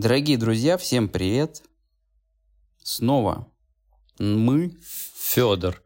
Дорогие 0.00 0.38
друзья, 0.38 0.78
всем 0.78 1.10
привет. 1.10 1.60
Снова 2.82 3.46
мы. 4.18 4.74
Федор, 5.18 5.82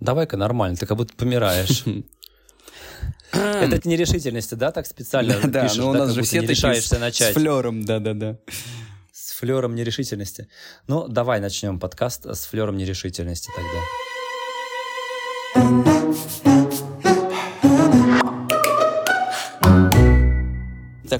давай-ка 0.00 0.38
нормально, 0.38 0.78
ты 0.78 0.86
как 0.86 0.96
будто 0.96 1.12
помираешь. 1.14 1.84
Это 3.32 3.76
от 3.76 3.84
нерешительности, 3.84 4.54
да, 4.54 4.72
так 4.72 4.86
специально 4.86 5.38
Да, 5.44 5.64
пишешь, 5.64 5.76
но 5.76 5.90
у 5.90 5.92
нас 5.92 6.12
же 6.12 6.22
все 6.22 6.40
решаешься 6.40 6.94
с 6.94 6.98
начать. 7.00 7.34
флером, 7.34 7.84
да-да-да. 7.84 8.38
С 9.12 9.32
флером 9.32 9.74
нерешительности. 9.74 10.48
Ну, 10.86 11.06
давай 11.06 11.38
начнем 11.38 11.78
подкаст 11.78 12.24
с 12.24 12.46
флером 12.46 12.78
нерешительности 12.78 13.50
тогда. 13.54 13.78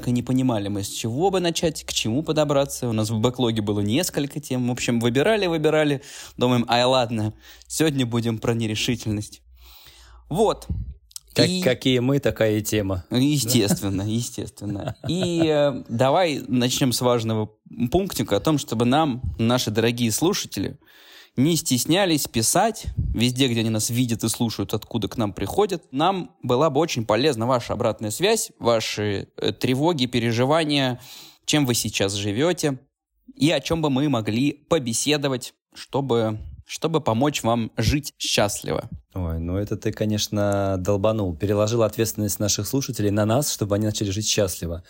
Так 0.00 0.08
и 0.08 0.12
не 0.12 0.22
понимали 0.22 0.68
мы, 0.68 0.82
с 0.82 0.88
чего 0.88 1.30
бы 1.30 1.40
начать, 1.40 1.84
к 1.84 1.92
чему 1.92 2.22
подобраться. 2.22 2.88
У 2.88 2.92
нас 2.92 3.10
в 3.10 3.18
бэклоге 3.20 3.60
было 3.60 3.80
несколько 3.80 4.40
тем. 4.40 4.68
В 4.68 4.72
общем, 4.72 4.98
выбирали, 4.98 5.46
выбирали. 5.46 6.00
Думаем, 6.38 6.64
ай, 6.70 6.84
ладно, 6.84 7.34
сегодня 7.66 8.06
будем 8.06 8.38
про 8.38 8.54
нерешительность. 8.54 9.42
Вот. 10.30 10.66
Как- 11.34 11.48
И- 11.50 11.60
Какие 11.60 11.98
мы, 11.98 12.18
такая 12.18 12.56
и 12.58 12.62
тема. 12.62 13.04
Естественно, 13.10 14.00
естественно. 14.00 14.96
И 15.06 15.42
э, 15.46 15.84
давай 15.90 16.42
начнем 16.48 16.92
с 16.92 17.02
важного 17.02 17.50
пунктика 17.92 18.36
о 18.36 18.40
том, 18.40 18.56
чтобы 18.56 18.86
нам, 18.86 19.20
наши 19.38 19.70
дорогие 19.70 20.10
слушатели, 20.12 20.78
не 21.36 21.56
стеснялись 21.56 22.26
писать 22.26 22.86
везде, 23.14 23.48
где 23.48 23.60
они 23.60 23.70
нас 23.70 23.90
видят 23.90 24.24
и 24.24 24.28
слушают, 24.28 24.74
откуда 24.74 25.08
к 25.08 25.16
нам 25.16 25.32
приходят. 25.32 25.84
Нам 25.92 26.36
была 26.42 26.70
бы 26.70 26.80
очень 26.80 27.06
полезна 27.06 27.46
ваша 27.46 27.72
обратная 27.72 28.10
связь, 28.10 28.52
ваши 28.58 29.28
э, 29.36 29.52
тревоги, 29.52 30.06
переживания, 30.06 31.00
чем 31.44 31.66
вы 31.66 31.74
сейчас 31.74 32.12
живете 32.14 32.78
и 33.34 33.50
о 33.50 33.60
чем 33.60 33.82
бы 33.82 33.90
мы 33.90 34.08
могли 34.08 34.52
побеседовать, 34.52 35.54
чтобы, 35.74 36.38
чтобы 36.66 37.00
помочь 37.00 37.42
вам 37.42 37.72
жить 37.76 38.14
счастливо. 38.18 38.88
Ой, 39.14 39.38
ну 39.38 39.56
это 39.56 39.76
ты, 39.76 39.92
конечно, 39.92 40.76
долбанул. 40.78 41.36
Переложил 41.36 41.82
ответственность 41.82 42.38
наших 42.38 42.66
слушателей 42.66 43.10
на 43.10 43.24
нас, 43.24 43.52
чтобы 43.52 43.74
они 43.76 43.86
начали 43.86 44.10
жить 44.10 44.26
счастливо. 44.26 44.84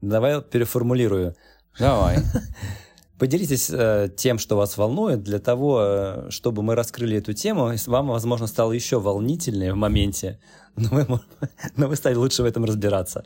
Давай 0.00 0.40
переформулирую. 0.42 1.36
Давай. 1.78 2.18
Поделитесь 3.20 3.68
э, 3.70 4.08
тем, 4.16 4.38
что 4.38 4.56
вас 4.56 4.78
волнует, 4.78 5.22
для 5.22 5.40
того, 5.40 5.80
э, 5.82 6.30
чтобы 6.30 6.62
мы 6.62 6.74
раскрыли 6.74 7.18
эту 7.18 7.34
тему, 7.34 7.70
и 7.70 7.76
вам, 7.86 8.08
возможно, 8.08 8.46
стало 8.46 8.72
еще 8.72 8.98
волнительнее 8.98 9.74
в 9.74 9.76
моменте, 9.76 10.40
но 10.76 10.88
вы, 10.88 11.06
но 11.76 11.88
вы 11.88 11.96
стали 11.96 12.14
лучше 12.14 12.42
в 12.42 12.46
этом 12.46 12.64
разбираться. 12.64 13.22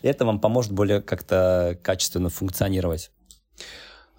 И 0.00 0.08
это 0.08 0.24
вам 0.24 0.40
поможет 0.40 0.72
более 0.72 1.02
как-то 1.02 1.78
качественно 1.82 2.30
функционировать. 2.30 3.10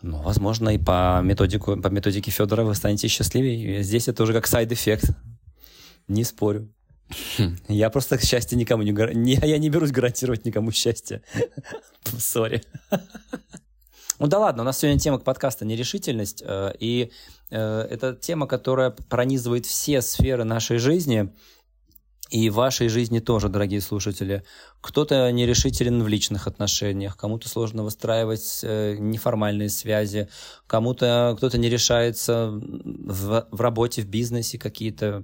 Ну, 0.04 0.22
возможно, 0.22 0.70
и 0.70 0.78
по, 0.78 1.22
методику, 1.24 1.76
по 1.76 1.88
методике 1.88 2.30
Федора 2.30 2.64
вы 2.64 2.76
станете 2.76 3.08
счастливее. 3.08 3.82
Здесь 3.82 4.08
это 4.08 4.22
уже 4.22 4.32
как 4.32 4.46
side 4.46 4.69
effect. 4.69 5.10
Не 6.08 6.24
спорю. 6.24 6.72
Я 7.68 7.90
просто 7.90 8.24
счастье 8.24 8.56
никому 8.60 8.84
не, 8.84 8.92
не... 8.92 9.40
Я 9.42 9.58
не 9.58 9.70
берусь 9.70 9.90
гарантировать 9.90 10.46
никому 10.46 10.70
счастье. 10.70 11.24
Sorry. 12.20 12.62
Ну 14.18 14.28
да 14.28 14.40
ладно, 14.40 14.64
у 14.64 14.66
нас 14.66 14.80
сегодня 14.80 14.98
тема 14.98 15.20
подкаста 15.20 15.66
«Нерешительность», 15.66 16.42
э, 16.46 16.74
и 16.80 17.12
э, 17.50 17.88
это 17.90 18.16
тема, 18.16 18.48
которая 18.48 18.92
пронизывает 18.92 19.66
все 19.66 20.02
сферы 20.02 20.46
нашей 20.46 20.78
жизни, 20.78 21.34
и 22.30 22.50
вашей 22.50 22.88
жизни 22.88 23.20
тоже, 23.20 23.50
дорогие 23.50 23.82
слушатели. 23.82 24.44
Кто-то 24.82 25.30
нерешителен 25.32 26.02
в 26.02 26.08
личных 26.08 26.48
отношениях, 26.48 27.18
кому-то 27.18 27.50
сложно 27.50 27.84
выстраивать 27.84 28.62
э, 28.64 28.96
неформальные 28.98 29.70
связи, 29.70 30.30
кому-то 30.66 31.36
кто-то 31.38 31.58
не 31.58 31.70
решается 31.70 32.52
в, 32.52 33.48
в 33.52 33.62
работе, 33.62 34.02
в 34.02 34.08
бизнесе 34.08 34.58
какие-то 34.58 35.24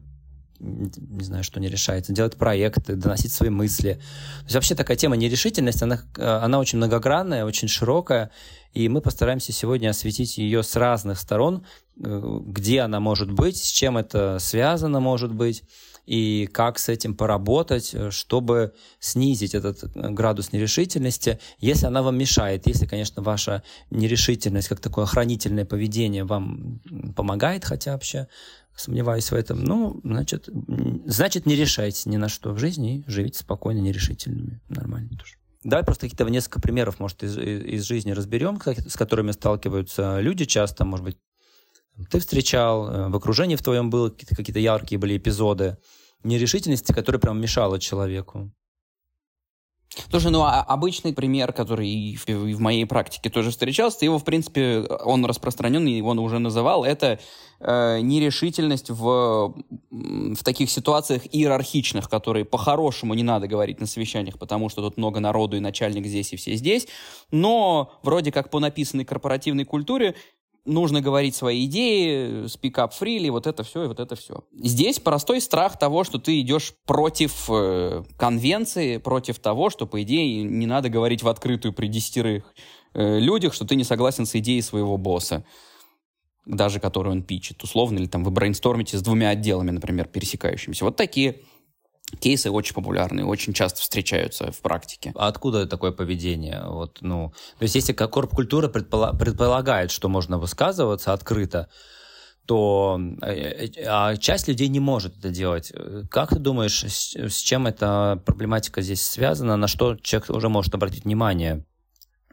не 0.62 1.24
знаю, 1.24 1.44
что 1.44 1.60
не 1.60 1.68
решается, 1.68 2.14
делать 2.14 2.38
проекты, 2.38 2.96
доносить 2.96 3.32
свои 3.32 3.50
мысли. 3.50 3.94
То 4.40 4.44
есть 4.44 4.56
вообще 4.56 4.76
такая 4.76 4.98
тема 4.98 5.16
нерешительность, 5.16 5.82
она, 5.82 6.02
э, 6.18 6.24
она 6.24 6.60
очень 6.60 6.78
многогранная, 6.78 7.46
очень 7.46 7.68
широкая, 7.68 8.32
и 8.74 8.88
мы 8.88 9.02
постараемся 9.02 9.52
сегодня 9.52 9.90
осветить 9.90 10.38
ее 10.38 10.64
с 10.64 10.76
разных 10.76 11.20
сторон, 11.20 11.66
э, 12.04 12.40
где 12.46 12.82
она 12.82 13.00
может 13.00 13.32
быть, 13.32 13.58
с 13.58 13.72
чем 13.72 13.98
это 13.98 14.38
связано 14.40 15.00
может 15.00 15.34
быть, 15.34 15.64
и 16.06 16.48
как 16.52 16.80
с 16.80 16.90
этим 16.90 17.16
поработать, 17.16 17.94
э, 17.94 18.12
чтобы 18.12 18.74
снизить 19.00 19.56
этот 19.56 19.84
э, 19.84 20.10
градус 20.10 20.52
нерешительности, 20.52 21.40
если 21.60 21.86
она 21.86 22.02
вам 22.02 22.18
мешает, 22.18 22.68
если, 22.68 22.86
конечно, 22.86 23.22
ваша 23.22 23.64
нерешительность, 23.90 24.68
как 24.68 24.80
такое 24.80 25.06
охранительное 25.06 25.66
поведение 25.66 26.24
вам 26.24 26.82
помогает, 27.16 27.66
хотя 27.66 27.94
вообще 27.94 28.28
сомневаюсь 28.76 29.32
в 29.32 29.36
этом, 29.36 29.64
ну, 29.64 30.00
значит, 30.04 30.50
значит, 31.06 31.46
не 31.46 31.56
решайте 31.56 32.10
ни 32.10 32.18
на 32.18 32.30
что 32.30 32.52
в 32.52 32.58
жизни 32.58 33.00
и 33.00 33.04
живите 33.08 33.40
спокойно, 33.40 33.80
нерешительными. 33.80 34.62
Нормально 34.70 35.10
тоже. 35.18 35.36
Давай 35.64 35.86
просто 35.86 36.08
какие-то 36.08 36.28
несколько 36.32 36.60
примеров, 36.60 37.00
может, 37.00 37.22
из, 37.24 37.38
из 37.38 37.82
из 37.82 37.84
жизни 37.84 38.12
разберем, 38.12 38.60
с 38.64 38.96
которыми 38.96 39.32
сталкиваются 39.32 40.20
люди 40.20 40.46
часто, 40.46 40.86
может 40.86 41.06
быть, 41.06 41.18
ты 42.10 42.20
встречал, 42.20 42.90
э, 42.90 43.10
в 43.10 43.16
окружении 43.16 43.56
в 43.56 43.64
твоем 43.64 43.90
было 43.90 44.10
какие-то, 44.10 44.36
какие-то 44.36 44.60
яркие 44.60 45.00
были 45.00 45.18
эпизоды 45.18 45.78
нерешительности, 46.24 46.92
которые 46.92 47.20
прям 47.20 47.42
мешала 47.42 47.80
человеку. 47.80 48.52
Слушай, 50.10 50.32
ну 50.32 50.42
а 50.44 50.62
обычный 50.62 51.14
пример, 51.14 51.52
который 51.52 51.90
и 51.90 52.16
в, 52.16 52.30
и 52.30 52.54
в 52.54 52.60
моей 52.62 52.86
практике 52.86 53.30
тоже 53.30 53.52
встречался, 53.52 54.06
его, 54.06 54.20
в 54.20 54.24
принципе, 54.24 54.80
он 55.04 55.26
распространенный, 55.26 55.98
его 55.98 56.12
он 56.12 56.20
уже 56.20 56.40
называл, 56.40 56.86
это 56.86 57.20
э, 57.60 58.00
нерешительность 58.00 58.90
в, 58.90 59.54
в 59.90 60.44
таких 60.46 60.70
ситуациях 60.70 61.24
иерархичных, 61.30 62.10
которые 62.10 62.46
по-хорошему 62.46 63.16
не 63.16 63.24
надо 63.24 63.48
говорить 63.48 63.82
на 63.82 63.86
совещаниях, 63.86 64.40
потому 64.40 64.70
что 64.70 64.82
тут 64.82 64.96
много 64.96 65.20
народу, 65.20 65.58
и 65.58 65.60
начальник 65.60 66.06
здесь, 66.08 66.32
и 66.32 66.38
все 66.38 66.56
здесь, 66.56 66.88
но 67.32 68.00
вроде 68.02 68.32
как 68.32 68.50
по 68.50 68.60
написанной 68.60 69.04
корпоративной 69.04 69.66
культуре 69.66 70.16
нужно 70.66 71.02
говорить 71.02 71.36
свои 71.36 71.66
идеи, 71.66 72.46
speak 72.46 72.74
up 72.76 72.92
freely, 73.00 73.32
вот 73.32 73.48
это 73.48 73.64
все 73.64 73.84
и 73.84 73.88
вот 73.88 74.00
это 74.00 74.16
все. 74.16 74.44
Здесь 74.54 75.00
простой 75.00 75.42
страх 75.42 75.80
того, 75.80 76.04
что 76.04 76.20
ты 76.20 76.40
идешь 76.42 76.74
против 76.86 77.50
э, 77.50 78.04
конвенции, 78.18 78.98
против 78.98 79.40
того, 79.40 79.70
что, 79.70 79.88
по 79.88 80.02
идее, 80.04 80.44
не 80.44 80.66
надо 80.66 80.90
говорить 80.90 81.24
в 81.24 81.28
открытую 81.28 81.74
при 81.74 81.88
десятерых 81.88 82.44
э, 82.94 83.20
людях, 83.20 83.54
что 83.54 83.66
ты 83.66 83.76
не 83.76 83.84
согласен 83.84 84.26
с 84.26 84.36
идеей 84.36 84.62
своего 84.62 84.98
босса, 84.98 85.44
даже 86.46 86.80
которую 86.80 87.14
он 87.14 87.24
пичет, 87.24 87.64
условно, 87.64 87.98
или 87.98 88.08
там 88.08 88.24
вы 88.24 88.32
брейнстормите 88.32 88.98
с 88.98 89.02
двумя 89.02 89.30
отделами, 89.30 89.72
например, 89.72 90.08
пересекающимися. 90.08 90.86
Вот 90.86 90.96
такие 90.96 91.40
кейсы 92.20 92.50
очень 92.50 92.74
популярны, 92.74 93.26
очень 93.26 93.54
часто 93.54 93.82
встречаются 93.82 94.52
в 94.52 94.60
практике. 94.62 95.12
А 95.16 95.28
откуда 95.28 95.68
такое 95.68 95.92
поведение? 95.92 96.64
Вот, 96.66 96.98
ну, 97.02 97.34
то 97.58 97.64
есть, 97.64 97.76
если 97.76 97.94
корп-культура 97.94 98.68
предпола- 98.68 99.18
предполагает, 99.18 99.92
что 99.92 100.10
можно 100.10 100.38
высказываться 100.38 101.14
открыто, 101.14 101.70
то 102.46 103.00
э, 103.22 103.66
э, 103.66 103.86
а 103.88 104.18
часть 104.18 104.48
людей 104.48 104.68
не 104.68 104.80
может 104.80 105.18
это 105.18 105.30
делать. 105.30 105.72
Э, 105.74 106.04
Как 106.10 106.30
ты 106.30 106.40
думаешь, 106.40 106.84
с, 106.84 107.16
с 107.16 107.38
чем 107.38 107.68
эта 107.68 108.22
проблематика 108.26 108.82
здесь 108.82 109.02
связана? 109.02 109.58
На 109.58 109.68
что 109.68 109.96
человек 109.96 110.30
уже 110.30 110.50
может 110.50 110.74
обратить 110.74 111.06
внимание, 111.06 111.66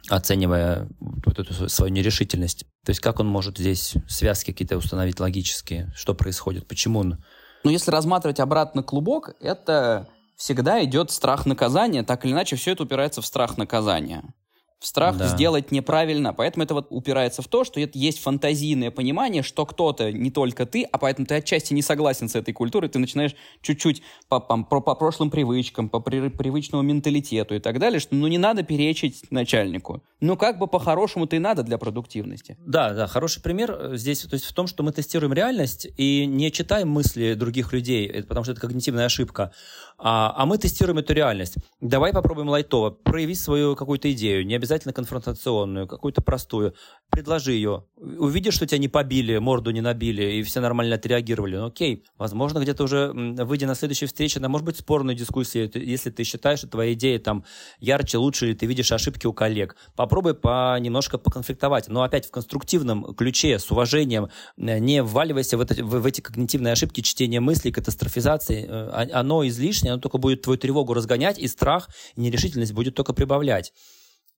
оценивая 0.09 0.89
вот 0.99 1.39
эту 1.39 1.69
свою 1.69 1.93
нерешительность? 1.93 2.65
То 2.85 2.91
есть 2.91 3.01
как 3.01 3.21
он 3.21 3.27
может 3.27 3.59
здесь 3.59 3.95
связки 4.09 4.51
какие-то 4.51 4.79
установить 4.79 5.21
логические? 5.21 5.93
Что 5.95 6.15
происходит? 6.15 6.67
Почему 6.67 7.01
он... 7.01 7.23
Но 7.65 7.71
если 7.71 7.91
разматывать 7.91 8.41
обратно 8.41 8.83
клубок, 8.83 9.35
это 9.41 10.09
всегда 10.37 10.83
идет 10.85 11.11
страх 11.11 11.47
наказания, 11.47 12.03
так 12.03 12.25
или 12.25 12.33
иначе 12.33 12.57
все 12.57 12.73
это 12.73 12.85
упирается 12.85 13.21
в 13.21 13.27
страх 13.27 13.59
наказания. 13.59 14.23
В 14.81 14.87
страх 14.87 15.17
Да. 15.17 15.27
сделать 15.27 15.73
неправильно. 15.73 16.33
Поэтому 16.33 16.63
это 16.65 16.75
вот 16.75 16.87
упирается 16.91 17.43
в 17.43 17.49
то, 17.49 17.65
что 17.65 17.81
это 17.81 17.99
есть 17.99 18.21
фантазийное 18.21 18.93
понимание, 18.93 19.43
что 19.43 19.67
кто-то, 19.67 20.13
не 20.13 20.31
только 20.31 20.67
ты, 20.67 20.85
а 20.85 20.99
поэтому 20.99 21.27
ты 21.27 21.35
отчасти 21.35 21.75
не 21.75 21.83
согласен 21.83 22.29
с 22.29 22.37
этой 22.37 22.55
культурой, 22.55 22.89
ты 22.89 23.01
начинаешь 23.01 23.35
чуть-чуть 23.61 24.03
по, 24.29 24.39
по, 24.39 24.63
по- 24.63 24.95
прошлым 24.95 25.31
привычкам, 25.31 25.89
по 25.89 25.99
при- 25.99 26.29
привычному 26.29 26.83
менталитету 26.85 27.57
и 27.57 27.59
так 27.59 27.81
далее, 27.81 27.99
что 27.99 28.15
ну 28.15 28.29
не 28.29 28.39
надо 28.39 28.63
перечить 28.63 29.25
начальнику. 29.33 30.05
Ну 30.21 30.37
как 30.37 30.59
бы 30.61 30.69
по-хорошему-то 30.69 31.35
и 31.35 31.41
надо 31.41 31.65
для 31.65 31.77
продуктивности. 31.77 32.57
Да, 32.65 32.93
да, 32.95 33.09
хороший 33.09 33.43
пример 33.43 33.73
э, 33.73 33.97
здесь 33.97 34.21
то 34.21 34.35
есть 34.35 34.45
в 34.45 34.53
том, 34.53 34.69
что 34.69 34.85
мы 34.85 34.93
тестируем 34.93 35.33
реальность 35.33 35.89
и 35.97 36.25
не 36.25 36.53
читаем 36.53 36.89
мысли 36.89 37.35
других 37.35 37.73
людей, 37.73 38.07
это 38.07 38.29
потому 38.29 38.45
что 38.45 38.53
это 38.53 38.61
когнитивная 38.61 39.07
ошибка, 39.07 39.53
а, 39.99 40.33
а 40.37 40.47
мы 40.47 40.59
тестируем 40.59 40.99
эту 40.99 41.13
реальность. 41.13 41.57
Давай 41.81 42.13
попробуем 42.13 42.49
лайтово 42.49 42.91
проявить 42.91 43.41
свою 43.41 43.75
какую-то 43.75 44.11
идею, 44.13 44.47
не 44.47 44.55
обязательно 44.55 44.93
конфронтационную, 44.93 45.89
какую-то 45.89 46.23
простую. 46.23 46.75
Предложи 47.11 47.53
ее. 47.53 47.85
Увидишь, 48.01 48.55
что 48.55 48.67
тебя 48.67 48.79
не 48.79 48.89
побили, 48.89 49.39
морду 49.39 49.73
не 49.73 49.81
набили, 49.81 50.35
и 50.35 50.43
все 50.43 50.61
нормально 50.61 50.95
отреагировали. 50.95 51.57
Ну, 51.57 51.67
окей. 51.67 52.05
Возможно, 52.17 52.61
где-то 52.61 52.85
уже, 52.85 53.13
выйдя 53.13 53.67
на 53.67 53.75
следующей 53.75 54.07
встрече, 54.07 54.39
на, 54.39 54.49
может 54.49 54.65
быть, 54.65 54.77
спорную 54.77 55.17
дискуссию, 55.17 55.71
если 55.75 56.11
ты 56.11 56.23
считаешь, 56.23 56.61
что 56.61 56.69
твоя 56.69 56.93
идея 56.93 57.19
там 57.19 57.45
ярче, 57.81 58.19
лучше, 58.19 58.47
или 58.47 58.55
ты 58.55 58.67
видишь 58.67 58.93
ошибки 58.93 59.27
у 59.27 59.33
коллег. 59.33 59.75
Попробуй 59.97 60.35
по, 60.35 60.79
немножко 60.79 61.19
поконфликтовать. 61.19 61.89
Но 61.89 62.03
опять 62.03 62.27
в 62.27 62.31
конструктивном 62.31 63.15
ключе, 63.15 63.59
с 63.59 63.69
уважением, 63.71 64.29
э, 64.57 64.79
не 64.79 65.03
вваливайся 65.03 65.59
в, 65.59 65.61
это, 65.61 65.75
в, 65.85 66.01
в 66.01 66.07
эти 66.07 66.21
когнитивные 66.21 66.73
ошибки 66.73 67.01
чтения 67.01 67.41
мыслей, 67.41 67.73
катастрофизации. 67.73 68.67
Э, 68.69 69.09
оно 69.13 69.47
излишнее, 69.49 69.95
оно 69.95 70.01
только 70.01 70.19
будет 70.19 70.43
твою 70.43 70.59
тревогу 70.59 70.95
разгонять, 70.95 71.39
и 71.39 71.49
страх, 71.49 71.89
и 72.15 72.21
нерешительность 72.21 72.73
будет 72.73 72.95
только 72.95 73.13
прибавлять. 73.13 73.73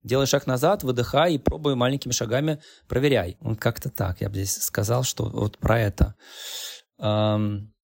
Делай 0.03 0.27
шаг 0.27 0.47
назад, 0.47 0.83
выдыхай 0.83 1.35
и 1.35 1.39
пробуй 1.39 1.75
маленькими 1.75 2.13
шагами 2.13 2.61
проверяй. 2.89 3.37
Вот 3.41 3.61
как-то 3.61 3.91
так. 3.91 4.21
Я 4.21 4.29
бы 4.29 4.37
здесь 4.37 4.57
сказал, 4.57 5.03
что 5.03 5.25
вот 5.25 5.59
про 5.59 5.79
это. 5.79 6.15
Эм, 6.99 7.75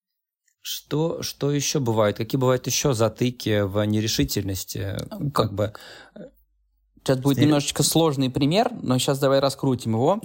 что, 0.63 1.23
что 1.23 1.53
еще 1.53 1.79
бывает? 1.79 2.17
Какие 2.17 2.41
бывают 2.41 2.67
еще 2.67 2.95
затыки 2.95 3.61
в 3.61 3.85
нерешительности? 3.85 4.97
Как 5.33 5.53
бы 5.53 5.75
Сейчас 7.07 7.19
будет 7.19 7.39
немножечко 7.39 7.85
сложный 7.85 8.31
пример, 8.31 8.69
но 8.83 8.99
сейчас 8.99 9.21
давай 9.21 9.39
раскрутим 9.39 9.93
его. 9.93 10.21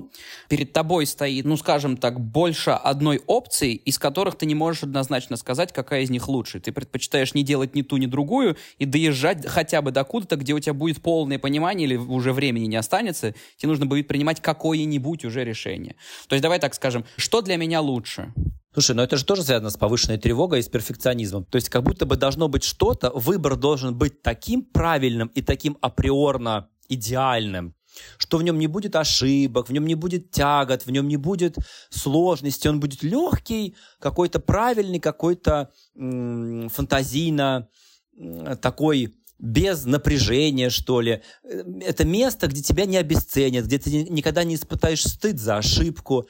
Перед 0.49 0.73
тобой 0.73 1.05
стоит, 1.05 1.45
ну, 1.45 1.55
скажем 1.55 1.95
так, 1.95 2.19
больше 2.19 2.71
одной 2.71 3.21
опции, 3.27 3.75
из 3.75 3.99
которых 3.99 4.35
ты 4.35 4.47
не 4.47 4.55
можешь 4.55 4.81
однозначно 4.81 5.37
сказать, 5.37 5.71
какая 5.73 6.01
из 6.01 6.09
них 6.09 6.27
лучше. 6.27 6.59
Ты 6.59 6.71
предпочитаешь 6.71 7.35
не 7.35 7.43
делать 7.43 7.75
ни 7.75 7.83
ту, 7.83 7.97
ни 7.97 8.07
другую 8.07 8.57
и 8.79 8.85
доезжать 8.85 9.45
хотя 9.45 9.83
бы 9.83 9.91
до 9.91 10.03
куда-то, 10.03 10.37
где 10.37 10.53
у 10.53 10.59
тебя 10.59 10.73
будет 10.73 11.03
полное 11.03 11.37
понимание 11.37 11.87
или 11.87 11.97
уже 11.97 12.33
времени 12.33 12.65
не 12.65 12.77
останется, 12.77 13.35
тебе 13.57 13.69
нужно 13.69 13.85
будет 13.85 14.07
принимать 14.07 14.41
какое-нибудь 14.41 15.23
уже 15.23 15.43
решение. 15.43 15.95
То 16.27 16.33
есть 16.33 16.41
давай 16.41 16.57
так 16.57 16.73
скажем, 16.73 17.05
что 17.15 17.41
для 17.41 17.57
меня 17.57 17.79
лучше? 17.79 18.33
Слушай, 18.73 18.95
но 18.95 19.03
это 19.03 19.18
же 19.18 19.25
тоже 19.25 19.44
связано 19.44 19.69
с 19.69 19.77
повышенной 19.77 20.18
тревогой 20.18 20.59
и 20.59 20.63
с 20.63 20.69
перфекционизмом. 20.69 21.44
То 21.45 21.57
есть 21.57 21.68
как 21.69 21.83
будто 21.83 22.06
бы 22.06 22.15
должно 22.15 22.47
быть 22.47 22.63
что-то, 22.63 23.12
выбор 23.12 23.57
должен 23.57 23.97
быть 23.97 24.21
таким 24.21 24.63
правильным 24.63 25.27
и 25.35 25.41
таким 25.41 25.77
априорно 25.81 26.69
идеальным, 26.88 27.75
что 28.18 28.38
в 28.38 28.44
нем 28.44 28.57
не 28.57 28.68
будет 28.68 28.95
ошибок, 28.95 29.68
в 29.68 29.73
нем 29.73 29.85
не 29.85 29.95
будет 29.95 30.31
тягот, 30.31 30.83
в 30.85 30.91
нем 30.91 31.09
не 31.09 31.18
будет 31.18 31.57
сложности, 31.89 32.69
он 32.69 32.79
будет 32.79 33.03
легкий, 33.03 33.75
какой-то 34.00 34.39
правильный, 34.39 35.00
какой-то 35.00 35.71
фантазийно 35.94 37.67
такой 38.62 39.15
без 39.38 39.85
напряжения, 39.85 40.69
что 40.69 41.01
ли. 41.01 41.24
Это 41.44 42.06
место, 42.06 42.47
где 42.47 42.62
тебя 42.62 42.85
не 42.85 42.97
обесценят, 42.97 43.65
где 43.65 43.79
ты 43.79 44.03
никогда 44.03 44.44
не 44.44 44.56
испытаешь 44.56 45.03
стыд 45.03 45.39
за 45.39 45.57
ошибку. 45.57 46.27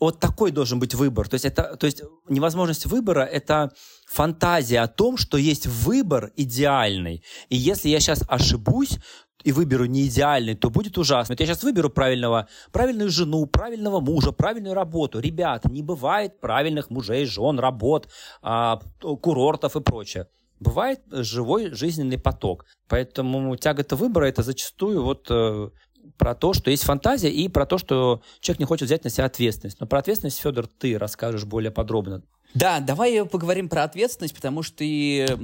Вот 0.00 0.18
такой 0.18 0.50
должен 0.50 0.80
быть 0.80 0.94
выбор. 0.94 1.28
То 1.28 1.34
есть, 1.34 1.44
это, 1.44 1.76
то 1.76 1.86
есть 1.86 2.02
невозможность 2.28 2.86
выбора– 2.86 3.20
это 3.32 3.70
фантазия 4.08 4.80
о 4.80 4.88
том, 4.88 5.18
что 5.18 5.36
есть 5.36 5.66
выбор 5.66 6.32
идеальный. 6.36 7.22
И 7.50 7.56
если 7.56 7.90
я 7.90 8.00
сейчас 8.00 8.24
ошибусь, 8.26 8.98
и 9.44 9.52
выберу 9.52 9.86
не 9.86 10.06
идеальный, 10.06 10.54
то 10.54 10.70
будет 10.70 10.98
ужасно. 10.98 11.32
Вот 11.32 11.40
я 11.40 11.46
сейчас 11.46 11.62
выберу 11.62 11.90
правильного, 11.90 12.48
правильную 12.72 13.10
жену, 13.10 13.46
правильного 13.46 14.00
мужа, 14.00 14.32
правильную 14.32 14.74
работу. 14.74 15.20
Ребята, 15.20 15.70
не 15.70 15.82
бывает 15.82 16.40
правильных 16.40 16.90
мужей, 16.90 17.24
жен, 17.24 17.58
работ, 17.58 18.08
а, 18.42 18.80
курортов 19.00 19.76
и 19.76 19.80
прочее. 19.80 20.26
Бывает 20.58 21.00
живой 21.10 21.70
жизненный 21.70 22.18
поток. 22.18 22.66
Поэтому 22.86 23.56
тяга-то 23.56 23.96
выбора 23.96 24.26
это 24.26 24.42
зачастую 24.42 25.02
вот 25.02 25.26
э, 25.30 25.70
про 26.16 26.34
то, 26.34 26.52
что 26.52 26.70
есть 26.70 26.84
фантазия, 26.84 27.30
и 27.30 27.48
про 27.48 27.66
то, 27.66 27.78
что 27.78 28.22
человек 28.40 28.60
не 28.60 28.66
хочет 28.66 28.86
взять 28.86 29.04
на 29.04 29.10
себя 29.10 29.24
ответственность. 29.24 29.80
Но 29.80 29.86
про 29.86 30.00
ответственность, 30.00 30.40
Федор, 30.40 30.66
ты 30.66 30.98
расскажешь 30.98 31.44
более 31.44 31.70
подробно. 31.70 32.22
Да, 32.54 32.80
давай 32.80 33.24
поговорим 33.24 33.68
про 33.68 33.84
ответственность, 33.84 34.34
потому 34.34 34.62
что 34.62 34.82
и 34.84 35.26
э, 35.28 35.36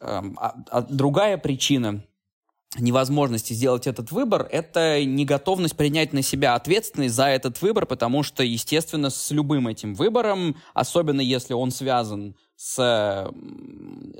а, 0.00 0.54
а 0.70 0.82
другая 0.82 1.38
причина 1.38 2.04
невозможности 2.78 3.52
сделать 3.52 3.86
этот 3.86 4.12
выбор, 4.12 4.46
это 4.50 5.04
неготовность 5.04 5.76
принять 5.76 6.12
на 6.12 6.22
себя 6.22 6.54
ответственность 6.54 7.14
за 7.14 7.26
этот 7.26 7.60
выбор, 7.62 7.84
потому 7.84 8.22
что, 8.22 8.44
естественно, 8.44 9.10
с 9.10 9.30
любым 9.32 9.66
этим 9.66 9.94
выбором, 9.94 10.56
особенно 10.72 11.20
если 11.20 11.52
он 11.52 11.72
связан 11.72 12.36
с 12.62 13.32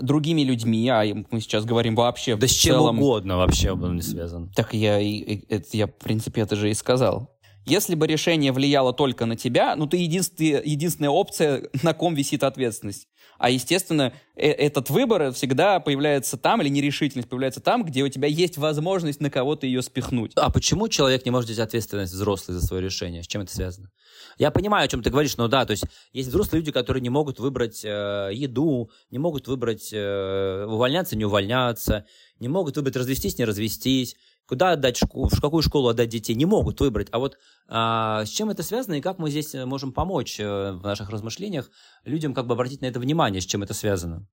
другими 0.00 0.40
людьми, 0.40 0.88
а 0.88 1.04
мы 1.30 1.40
сейчас 1.42 1.66
говорим 1.66 1.94
вообще 1.94 2.36
да 2.36 2.46
с 2.46 2.52
чем 2.52 2.76
целом... 2.76 2.96
угодно 2.96 3.36
вообще 3.36 3.72
он 3.72 3.96
не 3.96 4.02
связан. 4.02 4.50
Так 4.56 4.72
я, 4.72 4.98
это, 4.98 5.68
я, 5.76 5.86
в 5.86 5.92
принципе, 5.92 6.40
это 6.40 6.56
же 6.56 6.70
и 6.70 6.74
сказал. 6.74 7.38
Если 7.66 7.94
бы 7.94 8.06
решение 8.06 8.52
влияло 8.52 8.92
только 8.92 9.26
на 9.26 9.36
тебя, 9.36 9.76
ну, 9.76 9.86
ты 9.86 9.98
единственная, 9.98 10.62
единственная 10.64 11.10
опция, 11.10 11.68
на 11.82 11.92
ком 11.94 12.14
висит 12.14 12.42
ответственность. 12.42 13.08
А, 13.38 13.48
естественно, 13.48 14.12
э 14.36 14.50
этот 14.50 14.90
выбор 14.90 15.32
всегда 15.32 15.80
появляется 15.80 16.36
там, 16.36 16.60
или 16.60 16.68
нерешительность 16.68 17.28
появляется 17.28 17.60
там, 17.60 17.84
где 17.84 18.02
у 18.02 18.08
тебя 18.08 18.28
есть 18.28 18.58
возможность 18.58 19.20
на 19.20 19.30
кого-то 19.30 19.66
ее 19.66 19.82
спихнуть. 19.82 20.32
А 20.36 20.50
почему 20.50 20.88
человек 20.88 21.24
не 21.24 21.30
может 21.30 21.48
взять 21.48 21.68
ответственность 21.68 22.12
взрослый 22.12 22.58
за 22.58 22.66
свое 22.66 22.82
решение? 22.82 23.22
С 23.22 23.26
чем 23.26 23.42
это 23.42 23.54
связано? 23.54 23.90
Я 24.38 24.50
понимаю, 24.50 24.84
о 24.84 24.88
чем 24.88 25.02
ты 25.02 25.10
говоришь, 25.10 25.36
но 25.36 25.48
да, 25.48 25.64
то 25.64 25.70
есть 25.70 25.84
есть 26.12 26.28
взрослые 26.28 26.60
люди, 26.60 26.72
которые 26.72 27.00
не 27.00 27.08
могут 27.08 27.38
выбрать 27.38 27.82
э, 27.84 28.30
еду, 28.32 28.90
не 29.10 29.18
могут 29.18 29.48
выбрать 29.48 29.90
э, 29.92 30.66
увольняться, 30.66 31.16
не 31.16 31.24
увольняться, 31.24 32.04
не 32.40 32.48
могут 32.48 32.76
выбрать 32.76 32.96
развестись, 32.96 33.38
не 33.38 33.44
развестись 33.44 34.16
куда 34.50 34.72
отдать, 34.72 35.00
в 35.00 35.40
какую 35.40 35.62
школу 35.62 35.90
отдать 35.90 36.08
детей, 36.08 36.34
не 36.34 36.44
могут 36.44 36.80
выбрать. 36.80 37.06
А 37.12 37.20
вот 37.20 37.38
а, 37.68 38.24
с 38.24 38.30
чем 38.30 38.50
это 38.50 38.64
связано 38.64 38.94
и 38.94 39.00
как 39.00 39.20
мы 39.20 39.30
здесь 39.30 39.54
э, 39.54 39.64
можем 39.64 39.92
помочь 39.92 40.40
э, 40.40 40.72
в 40.72 40.82
наших 40.82 41.08
размышлениях 41.10 41.70
людям 42.04 42.34
как 42.34 42.48
бы 42.48 42.54
обратить 42.54 42.80
на 42.80 42.86
это 42.86 42.98
внимание, 42.98 43.40
с 43.40 43.46
чем 43.46 43.62
это 43.62 43.74
связано? 43.74 44.26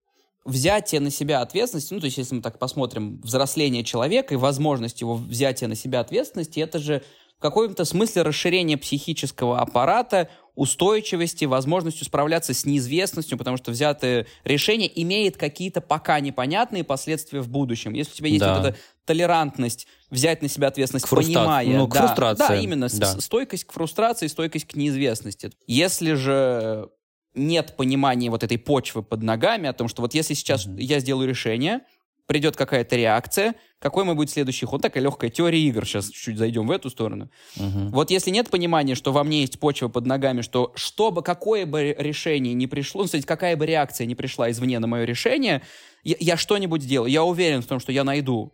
взятие 0.44 1.02
на 1.02 1.12
себя 1.12 1.42
ответственности, 1.42 1.94
ну, 1.94 2.00
то 2.00 2.06
есть, 2.06 2.18
если 2.18 2.36
мы 2.36 2.42
так 2.42 2.58
посмотрим, 2.58 3.19
взросление 3.22 3.84
человека 3.84 4.34
и 4.34 4.38
возможность 4.38 5.02
его 5.02 5.16
взятия 5.16 5.68
на 5.68 5.75
себя 5.75 6.00
ответственности, 6.00 6.62
это 6.62 6.80
же 6.80 7.04
в 7.38 7.42
каком-то 7.42 7.86
смысле 7.86 8.24
расширение 8.24 8.78
психического 8.78 9.60
аппарата, 9.60 10.30
устойчивости, 10.56 11.45
возможностью 11.45 12.06
справляться 12.06 12.54
с 12.54 12.66
неизвестностью, 12.66 13.38
потому 13.38 13.57
что 13.57 13.69
взятое 13.69 14.25
решение 14.44 14.89
имеет 15.01 15.38
какие-то 15.38 15.81
пока 15.81 16.19
непонятные 16.19 16.84
последствия 16.84 17.42
в 17.42 17.50
будущем. 17.50 17.94
Если 17.94 18.13
у 18.13 18.16
тебя 18.16 18.30
есть 18.30 18.39
да. 18.39 18.57
вот 18.57 18.68
эта 18.68 18.78
толерантность, 19.06 19.88
взять 20.10 20.42
на 20.42 20.48
себя 20.48 20.69
ответственность, 20.69 21.06
к 21.06 21.10
фрустра... 21.10 21.34
понимая... 21.34 21.68
Ну, 21.68 21.88
к 21.88 21.94
да, 21.94 22.07
фрустрации. 22.07 22.48
Да, 22.48 22.56
именно. 22.56 22.88
Да. 22.92 23.22
Стойкость 23.22 23.66
к 23.66 23.72
фрустрации, 23.72 24.25
стойкость 24.25 24.66
к 24.66 24.75
неизвестности. 24.75 25.51
Если 25.68 26.13
же 26.13 26.89
нет 27.36 27.75
понимания 27.78 28.31
вот 28.31 28.44
этой 28.44 28.57
почвы 28.57 29.04
под 29.04 29.22
ногами, 29.22 29.69
о 29.69 29.74
том, 29.74 29.88
что 29.88 30.01
вот 30.01 30.16
если 30.16 30.34
сейчас 30.34 30.66
mm-hmm. 30.66 30.81
я 30.81 31.00
сделаю 31.00 31.30
решение, 31.30 31.81
придет 32.27 32.57
какая-то 32.57 32.95
реакция, 32.95 33.56
какой 33.79 34.03
мой 34.03 34.13
будет 34.13 34.29
следующий 34.29 34.65
ход. 34.65 34.81
Такая 34.81 35.01
легкая 35.01 35.29
теория 35.29 35.62
игр. 35.62 35.85
Сейчас 35.85 36.09
чуть-чуть 36.09 36.38
зайдем 36.38 36.68
в 36.68 36.71
эту 36.71 36.89
сторону. 36.89 37.31
Угу. 37.56 37.89
Вот 37.89 38.12
если 38.12 38.29
нет 38.29 38.50
понимания, 38.50 38.95
что 38.95 39.13
во 39.13 39.24
мне 39.24 39.41
есть 39.41 39.60
почва 39.60 39.88
под 39.88 40.05
ногами, 40.05 40.41
что 40.41 40.74
что 40.75 41.10
бы, 41.10 41.24
какое 41.24 41.65
бы 41.65 41.96
решение 41.98 42.53
не 42.53 42.67
пришло, 42.67 43.01
ну, 43.01 43.05
кстати, 43.05 43.25
какая 43.25 43.55
бы 43.55 43.65
реакция 43.65 44.05
не 44.05 44.15
пришла 44.15 44.51
извне 44.51 44.77
на 44.79 44.88
мое 44.88 45.05
решение, 45.05 45.63
я, 46.03 46.17
я 46.19 46.38
что-нибудь 46.38 46.84
сделаю. 46.84 47.10
Я 47.10 47.24
уверен 47.24 47.62
в 47.62 47.65
том, 47.65 47.79
что 47.79 47.91
я 47.91 48.03
найду 48.03 48.53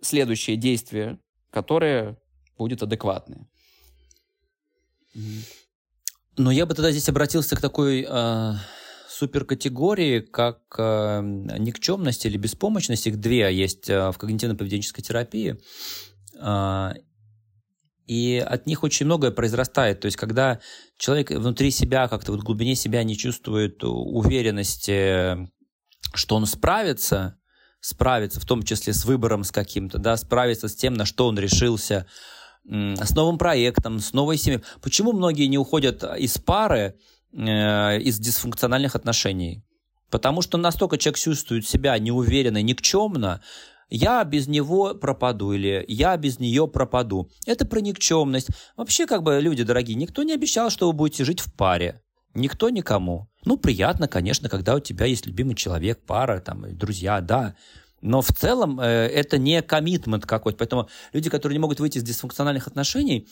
следующее 0.00 0.56
действие, 0.56 1.18
которое 1.50 2.16
будет 2.56 2.82
адекватное. 2.82 3.46
Но 6.36 6.52
я 6.52 6.66
бы 6.66 6.74
тогда 6.74 6.92
здесь 6.92 7.08
обратился 7.08 7.56
к 7.56 7.60
такой... 7.60 8.06
Э 8.08 8.54
суперкатегории, 9.08 10.20
как 10.20 10.60
э, 10.78 11.20
никчемность 11.58 12.26
или 12.26 12.36
беспомощность, 12.36 13.06
их 13.06 13.18
две 13.18 13.54
есть 13.54 13.88
э, 13.88 14.10
в 14.10 14.16
когнитивно-поведенческой 14.18 15.02
терапии, 15.02 15.58
э, 16.40 16.90
и 18.06 18.44
от 18.46 18.66
них 18.66 18.84
очень 18.84 19.06
многое 19.06 19.30
произрастает. 19.30 20.00
То 20.00 20.06
есть, 20.06 20.16
когда 20.16 20.60
человек 20.96 21.30
внутри 21.30 21.70
себя, 21.70 22.08
как-то 22.08 22.32
вот 22.32 22.40
в 22.40 22.44
глубине 22.44 22.74
себя 22.74 23.02
не 23.02 23.16
чувствует 23.16 23.82
уверенности, 23.82 25.48
что 26.14 26.36
он 26.36 26.46
справится, 26.46 27.38
справится, 27.80 28.40
в 28.40 28.46
том 28.46 28.62
числе 28.62 28.92
с 28.92 29.04
выбором 29.04 29.44
с 29.44 29.52
каким-то, 29.52 29.98
да, 29.98 30.16
справится 30.16 30.68
с 30.68 30.74
тем, 30.74 30.94
на 30.94 31.04
что 31.04 31.26
он 31.26 31.38
решился, 31.38 32.06
с 32.64 33.14
новым 33.14 33.38
проектом, 33.38 33.98
с 33.98 34.12
новой 34.12 34.36
семьей. 34.36 34.62
Почему 34.82 35.12
многие 35.12 35.46
не 35.46 35.58
уходят 35.58 36.04
из 36.18 36.36
пары, 36.38 36.98
Э, 37.32 37.98
из 37.98 38.18
дисфункциональных 38.18 38.96
отношений. 38.96 39.62
Потому 40.10 40.40
что 40.40 40.56
настолько 40.56 40.96
человек 40.96 41.18
чувствует 41.18 41.68
себя 41.68 41.98
неуверенно, 41.98 42.62
никчемно, 42.62 43.42
я 43.90 44.24
без 44.24 44.48
него 44.48 44.94
пропаду 44.94 45.52
или 45.52 45.84
я 45.88 46.16
без 46.16 46.38
нее 46.38 46.66
пропаду. 46.66 47.30
Это 47.44 47.66
про 47.66 47.80
никчемность. 47.80 48.48
Вообще, 48.76 49.06
как 49.06 49.22
бы, 49.22 49.40
люди 49.40 49.62
дорогие, 49.62 49.94
никто 49.94 50.22
не 50.22 50.32
обещал, 50.32 50.70
что 50.70 50.86
вы 50.86 50.94
будете 50.94 51.24
жить 51.24 51.40
в 51.40 51.52
паре. 51.52 52.00
Никто 52.34 52.70
никому. 52.70 53.28
Ну, 53.44 53.58
приятно, 53.58 54.08
конечно, 54.08 54.48
когда 54.48 54.74
у 54.74 54.80
тебя 54.80 55.04
есть 55.04 55.26
любимый 55.26 55.54
человек, 55.54 56.00
пара, 56.06 56.40
там, 56.40 56.76
друзья, 56.76 57.20
да. 57.20 57.56
Но 58.00 58.22
в 58.22 58.28
целом 58.28 58.80
э, 58.80 58.84
это 58.84 59.38
не 59.38 59.60
коммитмент 59.60 60.24
какой-то. 60.24 60.58
Поэтому 60.58 60.88
люди, 61.12 61.28
которые 61.28 61.56
не 61.56 61.60
могут 61.60 61.80
выйти 61.80 61.98
из 61.98 62.04
дисфункциональных 62.04 62.66
отношений, 62.66 63.26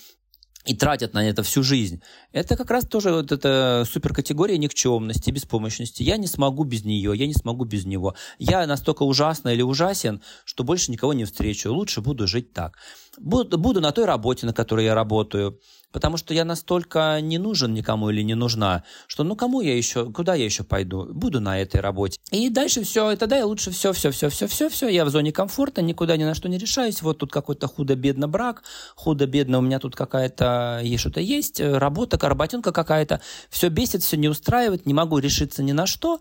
и 0.66 0.74
тратят 0.74 1.14
на 1.14 1.28
это 1.28 1.42
всю 1.42 1.62
жизнь. 1.62 2.02
Это 2.32 2.56
как 2.56 2.70
раз 2.70 2.86
тоже 2.86 3.12
вот 3.12 3.32
эта 3.32 3.86
суперкатегория 3.90 4.58
никчемности, 4.58 5.30
беспомощности. 5.30 6.02
Я 6.02 6.16
не 6.16 6.26
смогу 6.26 6.64
без 6.64 6.84
нее, 6.84 7.12
я 7.14 7.26
не 7.26 7.34
смогу 7.34 7.64
без 7.64 7.86
него. 7.86 8.14
Я 8.38 8.66
настолько 8.66 9.04
ужасно 9.04 9.50
или 9.50 9.62
ужасен, 9.62 10.20
что 10.44 10.64
больше 10.64 10.90
никого 10.90 11.12
не 11.12 11.24
встречу. 11.24 11.72
Лучше 11.72 12.00
буду 12.00 12.26
жить 12.26 12.52
так. 12.52 12.76
Буду, 13.18 13.58
буду 13.58 13.80
на 13.80 13.92
той 13.92 14.04
работе, 14.04 14.46
на 14.46 14.52
которой 14.52 14.84
я 14.84 14.94
работаю 14.94 15.58
потому 15.96 16.18
что 16.18 16.34
я 16.34 16.44
настолько 16.44 17.18
не 17.22 17.38
нужен 17.38 17.72
никому 17.72 18.10
или 18.10 18.20
не 18.20 18.34
нужна, 18.34 18.84
что 19.06 19.24
ну 19.24 19.34
кому 19.34 19.62
я 19.62 19.74
еще, 19.74 20.12
куда 20.12 20.34
я 20.34 20.44
еще 20.44 20.62
пойду? 20.62 21.06
Буду 21.10 21.40
на 21.40 21.58
этой 21.58 21.80
работе. 21.80 22.18
И 22.30 22.50
дальше 22.50 22.84
все, 22.84 23.12
и 23.12 23.16
тогда 23.16 23.38
я 23.38 23.46
лучше 23.46 23.70
все, 23.70 23.94
все, 23.94 24.10
все, 24.10 24.28
все, 24.28 24.46
все, 24.46 24.68
все, 24.68 24.88
я 24.88 25.06
в 25.06 25.08
зоне 25.08 25.32
комфорта, 25.32 25.80
никуда 25.80 26.18
ни 26.18 26.24
на 26.24 26.34
что 26.34 26.50
не 26.50 26.58
решаюсь, 26.58 27.00
вот 27.00 27.16
тут 27.16 27.32
какой-то 27.32 27.66
худо-бедно 27.66 28.28
брак, 28.28 28.62
худо-бедно 28.94 29.58
у 29.58 29.62
меня 29.62 29.78
тут 29.78 29.96
какая-то, 29.96 30.80
есть 30.82 31.00
что-то 31.00 31.20
есть, 31.20 31.60
работа, 31.60 32.18
работенка 32.20 32.72
какая-то, 32.72 33.22
все 33.48 33.70
бесит, 33.70 34.02
все 34.02 34.18
не 34.18 34.28
устраивает, 34.28 34.84
не 34.84 34.92
могу 34.92 35.16
решиться 35.16 35.62
ни 35.62 35.72
на 35.72 35.86
что, 35.86 36.20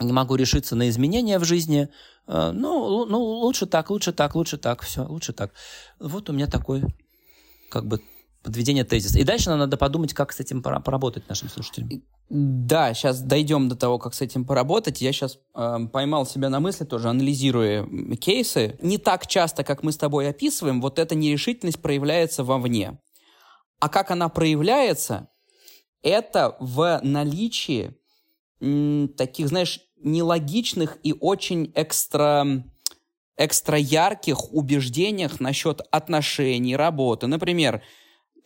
не 0.00 0.12
могу 0.12 0.34
решиться 0.34 0.76
на 0.76 0.88
изменения 0.88 1.38
в 1.38 1.44
жизни, 1.44 1.88
э, 2.26 2.50
ну, 2.52 3.04
ну, 3.06 3.18
лучше 3.18 3.66
так, 3.66 3.90
лучше 3.90 4.12
так, 4.12 4.34
лучше 4.34 4.58
так, 4.58 4.82
все, 4.82 5.02
лучше 5.04 5.32
так. 5.32 5.52
Вот 6.00 6.28
у 6.30 6.32
меня 6.32 6.46
такой, 6.46 6.82
как 7.70 7.86
бы, 7.86 8.00
подведение 8.42 8.84
тезиса. 8.84 9.18
И 9.18 9.24
дальше 9.24 9.50
нам 9.50 9.58
надо 9.58 9.76
подумать, 9.76 10.12
как 10.12 10.32
с 10.32 10.40
этим 10.40 10.62
поработать 10.62 11.28
нашим 11.28 11.48
слушателям. 11.48 11.90
Да, 12.28 12.92
сейчас 12.92 13.20
дойдем 13.20 13.68
до 13.68 13.76
того, 13.76 13.98
как 13.98 14.14
с 14.14 14.20
этим 14.20 14.44
поработать. 14.44 15.00
Я 15.00 15.12
сейчас 15.12 15.38
э, 15.54 15.78
поймал 15.92 16.26
себя 16.26 16.50
на 16.50 16.60
мысли, 16.60 16.84
тоже 16.84 17.08
анализируя 17.08 17.86
кейсы. 18.16 18.78
Не 18.82 18.98
так 18.98 19.26
часто, 19.26 19.64
как 19.64 19.82
мы 19.82 19.92
с 19.92 19.96
тобой 19.96 20.28
описываем, 20.28 20.80
вот 20.80 20.98
эта 20.98 21.14
нерешительность 21.14 21.80
проявляется 21.80 22.44
вовне. 22.44 23.00
А 23.80 23.88
как 23.88 24.10
она 24.10 24.28
проявляется, 24.28 25.28
это 26.02 26.56
в 26.60 27.00
наличии 27.02 27.96
м, 28.64 29.08
таких, 29.16 29.48
знаешь, 29.48 29.80
нелогичных 30.02 30.98
и 31.02 31.14
очень 31.18 31.72
экстра 31.74 32.64
экстра 33.36 33.76
ярких 33.76 34.52
убеждениях 34.52 35.40
насчет 35.40 35.80
отношений, 35.90 36.76
работы. 36.76 37.26
Например, 37.26 37.82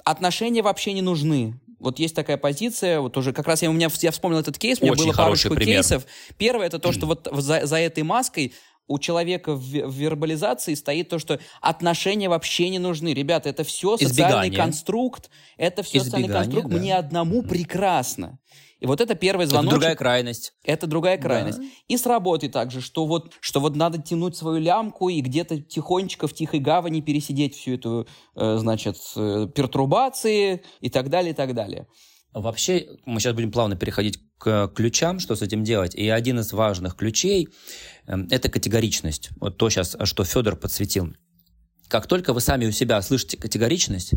отношения 0.05 0.63
вообще 0.63 0.95
не 0.95 1.03
нужны. 1.03 1.61
Вот 1.79 1.99
есть 1.99 2.15
такая 2.15 2.39
позиция, 2.39 3.01
вот 3.01 3.17
уже 3.17 3.33
как 3.33 3.47
раз 3.47 3.63
я, 3.63 3.71
у 3.71 3.73
меня, 3.73 3.89
я 4.01 4.11
вспомнил 4.11 4.39
этот 4.39 4.59
кейс, 4.59 4.79
у 4.81 4.85
меня 4.85 4.93
Очень 4.93 5.05
было 5.05 5.13
парочку 5.13 5.55
пример. 5.55 5.77
кейсов. 5.77 6.07
Первое, 6.39 6.67
это 6.67 6.79
то, 6.79 6.93
что 6.93 7.07
вот 7.07 7.29
за, 7.31 7.67
за 7.67 7.77
этой 7.77 8.03
маской 8.03 8.55
у 8.89 8.99
человека 8.99 9.55
в, 9.55 9.61
в 9.61 9.95
вербализации 9.95 10.75
стоит 10.75 11.11
то, 11.11 11.19
что 11.19 11.39
отношения 11.61 12.29
вообще 12.29 12.71
не 12.71 12.79
нужны. 12.79 13.13
Ребята, 13.13 13.51
это 13.51 13.63
все 13.63 13.97
социальный 13.99 14.49
Избегание. 14.49 14.57
конструкт, 14.57 15.31
это 15.59 15.83
все 15.83 15.99
Избегание, 15.99 16.29
социальный 16.29 16.45
конструкт, 16.45 16.69
да. 16.69 16.77
мне 16.79 16.97
одному 16.97 17.43
прекрасно. 17.43 18.39
И 18.81 18.87
вот 18.87 19.01
это 19.01 19.15
первый 19.15 19.47
звонок. 19.47 19.73
Это 19.73 19.81
другая 19.81 19.97
крайность. 19.97 20.53
Это 20.63 20.87
другая 20.87 21.19
крайность. 21.19 21.59
Да. 21.59 21.65
И 21.89 21.97
с 21.97 22.07
работой 22.07 22.49
также, 22.49 22.81
что 22.81 23.07
вот, 23.07 23.33
что 23.41 23.61
вот 23.61 23.75
надо 23.75 24.01
тянуть 24.01 24.37
свою 24.37 24.59
лямку 24.59 25.09
и 25.09 25.21
где-то 25.21 25.61
тихонечко 25.61 26.29
в 26.29 26.33
тихой 26.33 26.61
гавани 26.61 27.01
пересидеть 27.01 27.57
всю 27.57 27.75
эту, 27.75 28.07
э, 28.37 28.57
значит, 28.59 28.97
э, 29.17 29.49
пертурбации 29.53 30.63
и 30.81 30.91
так 30.91 31.11
далее, 31.11 31.33
и 31.33 31.35
так 31.35 31.55
далее. 31.55 31.89
Вообще, 32.33 32.87
мы 33.05 33.19
сейчас 33.19 33.35
будем 33.35 33.51
плавно 33.51 33.75
переходить 33.75 34.21
к 34.39 34.69
ключам, 34.69 35.19
что 35.19 35.35
с 35.35 35.43
этим 35.43 35.65
делать. 35.65 35.95
И 35.97 36.09
один 36.09 36.39
из 36.39 36.53
важных 36.53 36.95
ключей 36.95 37.49
э,– 38.07 38.17
это 38.31 38.49
категоричность. 38.49 39.31
Вот 39.41 39.57
то 39.57 39.71
сейчас, 39.71 39.97
что 40.05 40.23
Федор 40.23 40.55
подсветил. 40.55 41.13
Как 41.89 42.07
только 42.07 42.33
вы 42.33 42.41
сами 42.41 42.67
у 42.67 42.71
себя 42.71 43.03
слышите 43.03 43.37
категоричность, 43.37 44.13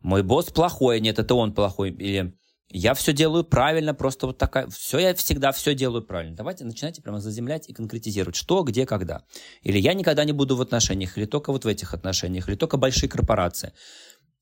мой 0.00 0.22
босс 0.22 0.46
плохой, 0.46 1.00
нет, 1.00 1.18
это 1.18 1.34
он 1.34 1.52
плохой, 1.52 1.90
или 1.90 2.32
я 2.72 2.94
все 2.94 3.12
делаю 3.12 3.44
правильно, 3.44 3.94
просто 3.94 4.28
вот 4.28 4.38
такая, 4.38 4.68
все, 4.68 4.98
я 4.98 5.14
всегда 5.14 5.50
все 5.50 5.74
делаю 5.74 6.02
правильно. 6.02 6.36
Давайте 6.36 6.64
начинайте 6.64 7.02
прямо 7.02 7.20
заземлять 7.20 7.68
и 7.68 7.72
конкретизировать, 7.72 8.36
что, 8.36 8.62
где, 8.62 8.86
когда. 8.86 9.24
Или 9.62 9.78
я 9.78 9.92
никогда 9.92 10.24
не 10.24 10.32
буду 10.32 10.56
в 10.56 10.60
отношениях, 10.60 11.18
или 11.18 11.26
только 11.26 11.50
вот 11.50 11.64
в 11.64 11.68
этих 11.68 11.94
отношениях, 11.94 12.48
или 12.48 12.54
только 12.54 12.76
большие 12.76 13.08
корпорации. 13.08 13.72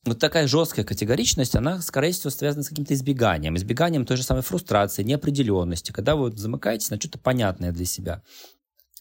Вот 0.04 0.18
такая 0.18 0.46
жесткая 0.46 0.84
категоричность, 0.84 1.56
она, 1.56 1.80
скорее 1.80 2.12
всего, 2.12 2.30
связана 2.30 2.62
с 2.62 2.68
каким-то 2.68 2.94
избеганием. 2.94 3.56
Избеганием 3.56 4.04
той 4.04 4.18
же 4.18 4.22
самой 4.22 4.42
фрустрации, 4.42 5.02
неопределенности, 5.02 5.92
когда 5.92 6.14
вы 6.14 6.30
замыкаетесь 6.36 6.90
на 6.90 7.00
что-то 7.00 7.18
понятное 7.18 7.72
для 7.72 7.86
себя. 7.86 8.22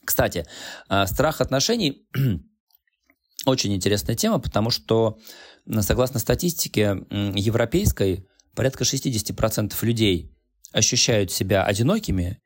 Кстати, 0.06 0.46
а, 0.88 1.06
страх 1.06 1.42
отношений 1.42 2.08
очень 3.46 3.76
интересная 3.76 4.16
тема, 4.16 4.40
потому 4.40 4.70
что, 4.70 5.18
согласно 5.82 6.20
статистике 6.20 7.06
европейской, 7.12 8.26
порядка 8.58 8.84
60% 8.84 9.74
людей 9.84 10.36
ощущают 10.74 11.32
себя 11.32 11.64
одинокими, 11.64 12.42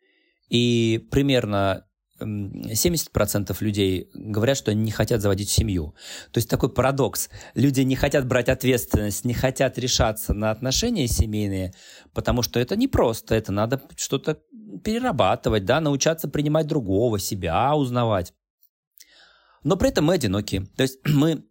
и 0.50 1.08
примерно 1.10 1.86
70% 2.20 3.56
людей 3.62 4.10
говорят, 4.14 4.58
что 4.58 4.72
они 4.72 4.84
не 4.84 4.92
хотят 4.92 5.22
заводить 5.22 5.50
семью. 5.50 5.96
То 6.32 6.38
есть 6.38 6.50
такой 6.50 6.70
парадокс. 6.72 7.30
Люди 7.56 7.82
не 7.82 7.96
хотят 7.96 8.28
брать 8.28 8.50
ответственность, 8.50 9.24
не 9.26 9.34
хотят 9.34 9.80
решаться 9.80 10.34
на 10.34 10.52
отношения 10.52 11.08
семейные, 11.08 11.74
потому 12.14 12.42
что 12.42 12.60
это 12.60 12.76
непросто, 12.76 13.34
это 13.34 13.54
надо 13.54 13.82
что-то 13.96 14.38
перерабатывать, 14.84 15.64
да, 15.64 15.80
научаться 15.80 16.28
принимать 16.28 16.68
другого, 16.68 17.20
себя 17.20 17.74
узнавать. 17.74 18.34
Но 19.64 19.78
при 19.78 19.90
этом 19.90 20.06
мы 20.06 20.16
одиноки. 20.16 20.68
То 20.76 20.84
есть 20.84 21.00
мы, 21.06 21.46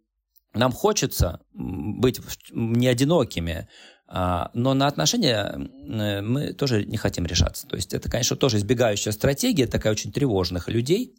нам 0.53 0.71
хочется 0.71 1.41
быть 1.53 2.21
не 2.51 2.87
одинокими, 2.87 3.67
но 4.13 4.73
на 4.73 4.87
отношения 4.87 5.69
э, 5.87 6.21
мы 6.21 6.53
тоже 6.53 6.85
не 6.85 6.97
хотим 6.97 7.25
решаться. 7.25 7.65
То 7.67 7.75
есть 7.77 7.93
это, 7.93 8.09
конечно, 8.09 8.35
тоже 8.35 8.57
избегающая 8.57 9.11
стратегия, 9.11 9.67
такая 9.67 9.93
очень 9.93 10.11
тревожных 10.11 10.67
людей, 10.67 11.15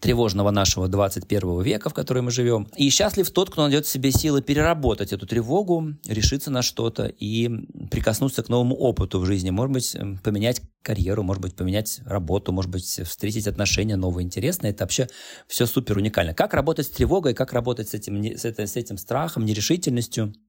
тревожного 0.00 0.50
нашего 0.50 0.88
21 0.88 1.62
века, 1.62 1.88
в 1.88 1.94
котором 1.94 2.26
мы 2.26 2.30
живем. 2.30 2.68
И 2.76 2.90
счастлив 2.90 3.30
тот, 3.30 3.50
кто 3.50 3.62
найдет 3.62 3.86
в 3.86 3.88
себе 3.88 4.10
силы 4.10 4.42
переработать 4.42 5.12
эту 5.12 5.26
тревогу, 5.26 5.94
решиться 6.06 6.50
на 6.50 6.62
что-то 6.62 7.06
и 7.06 7.48
прикоснуться 7.90 8.42
к 8.42 8.48
новому 8.48 8.74
опыту 8.76 9.20
в 9.20 9.26
жизни. 9.26 9.50
Может 9.50 9.72
быть, 9.72 9.96
поменять 10.22 10.62
карьеру, 10.82 11.22
может 11.22 11.42
быть, 11.42 11.54
поменять 11.54 12.00
работу, 12.04 12.52
может 12.52 12.70
быть, 12.70 13.00
встретить 13.04 13.46
отношения 13.46 13.96
новые, 13.96 14.24
интересные. 14.24 14.72
Это 14.72 14.84
вообще 14.84 15.08
все 15.46 15.66
супер 15.66 15.98
уникально. 15.98 16.34
Как 16.34 16.54
работать 16.54 16.86
с 16.86 16.90
тревогой, 16.90 17.34
как 17.34 17.52
работать 17.52 17.90
с 17.90 17.94
этим, 17.94 18.22
с 18.24 18.44
этим, 18.44 18.66
с 18.66 18.76
этим 18.76 18.98
страхом, 18.98 19.44
нерешительностью– 19.44 20.34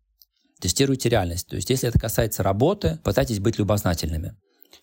Тестируйте 0.61 1.09
реальность. 1.09 1.47
То 1.47 1.55
есть, 1.55 1.69
если 1.69 1.89
это 1.89 1.99
касается 1.99 2.43
работы, 2.43 2.99
пытайтесь 3.03 3.39
быть 3.39 3.57
любознательными. 3.57 4.35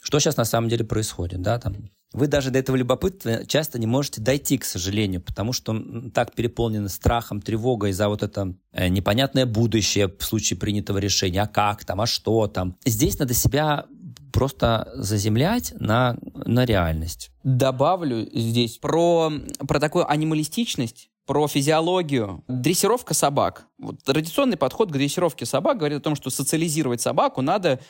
Что 0.02 0.18
сейчас 0.20 0.36
на 0.36 0.44
самом 0.44 0.68
деле 0.68 0.84
происходит, 0.84 1.42
да, 1.42 1.58
там. 1.58 1.90
Вы 2.12 2.26
даже 2.26 2.50
до 2.50 2.58
этого 2.58 2.76
любопытства 2.76 3.44
часто 3.46 3.78
не 3.78 3.86
можете 3.86 4.20
дойти, 4.20 4.56
к 4.56 4.64
сожалению, 4.64 5.20
потому 5.20 5.52
что 5.52 5.78
так 6.14 6.34
переполнены 6.34 6.88
страхом, 6.88 7.42
тревогой 7.42 7.92
за 7.92 8.08
вот 8.08 8.22
это 8.22 8.54
э, 8.72 8.88
непонятное 8.88 9.44
будущее 9.44 10.08
в 10.08 10.24
случае 10.24 10.58
принятого 10.58 10.98
решения, 10.98 11.42
а 11.42 11.46
как 11.46 11.84
там, 11.84 12.00
а 12.00 12.06
что 12.06 12.46
там. 12.46 12.76
Здесь 12.86 13.18
надо 13.18 13.34
себя 13.34 13.86
просто 14.32 14.90
заземлять 14.94 15.74
на, 15.78 16.16
на 16.34 16.64
реальность. 16.64 17.30
Добавлю 17.44 18.28
здесь 18.32 18.78
про, 18.78 19.30
про 19.66 19.80
такую 19.80 20.10
анималистичность, 20.10 21.10
про 21.28 21.46
физиологию. 21.46 22.42
Дрессировка 22.48 23.12
собак. 23.12 23.66
Вот 23.78 24.02
традиционный 24.02 24.56
подход 24.56 24.88
к 24.88 24.92
дрессировке 24.92 25.44
собак 25.44 25.76
говорит 25.76 25.98
о 25.98 26.00
том, 26.00 26.16
что 26.16 26.30
социализировать 26.30 27.02
собаку 27.02 27.42
надо 27.42 27.80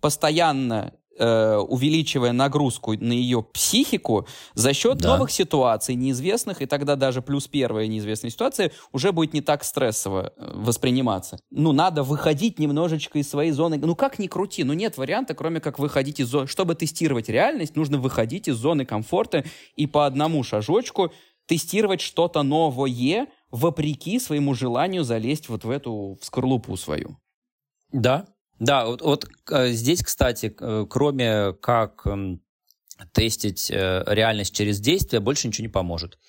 постоянно 0.00 0.92
э, 1.16 1.56
увеличивая 1.56 2.32
нагрузку 2.32 2.94
на 2.94 3.12
ее 3.12 3.44
психику 3.44 4.26
за 4.54 4.74
счет 4.74 4.98
да. 4.98 5.10
новых 5.10 5.30
ситуаций, 5.30 5.94
неизвестных, 5.94 6.62
и 6.62 6.66
тогда 6.66 6.96
даже 6.96 7.22
плюс 7.22 7.46
первая 7.46 7.86
неизвестная 7.86 8.32
ситуация 8.32 8.72
уже 8.90 9.12
будет 9.12 9.34
не 9.34 9.40
так 9.40 9.62
стрессово 9.62 10.32
э, 10.36 10.50
восприниматься. 10.54 11.38
Ну, 11.52 11.70
надо 11.70 12.02
выходить 12.02 12.58
немножечко 12.58 13.20
из 13.20 13.30
своей 13.30 13.52
зоны. 13.52 13.78
Ну, 13.78 13.94
как 13.94 14.18
ни 14.18 14.26
крути, 14.26 14.64
ну, 14.64 14.72
нет 14.72 14.96
варианта, 14.96 15.34
кроме 15.34 15.60
как 15.60 15.78
выходить 15.78 16.18
из 16.18 16.26
зоны. 16.26 16.48
Чтобы 16.48 16.74
тестировать 16.74 17.28
реальность, 17.28 17.76
нужно 17.76 17.98
выходить 17.98 18.48
из 18.48 18.56
зоны 18.56 18.84
комфорта 18.84 19.44
и 19.76 19.86
по 19.86 20.06
одному 20.06 20.42
шажочку 20.42 21.12
тестировать 21.50 22.00
что-то 22.00 22.44
новое, 22.44 23.26
вопреки 23.50 24.20
своему 24.20 24.54
желанию 24.54 25.02
залезть 25.02 25.48
вот 25.48 25.64
в 25.64 25.70
эту 25.70 26.16
в 26.20 26.24
скорлупу 26.24 26.76
свою. 26.76 27.16
Да, 27.92 28.26
да, 28.60 28.86
вот, 28.86 29.02
вот 29.02 29.28
э, 29.50 29.70
здесь, 29.70 30.00
кстати, 30.04 30.54
э, 30.56 30.86
кроме 30.88 31.52
как 31.54 32.06
эм, 32.06 32.40
тестить 33.12 33.68
э, 33.68 34.04
реальность 34.06 34.54
через 34.54 34.78
действие, 34.78 35.18
больше 35.18 35.48
ничего 35.48 35.64
не 35.64 35.72
поможет. 35.72 36.20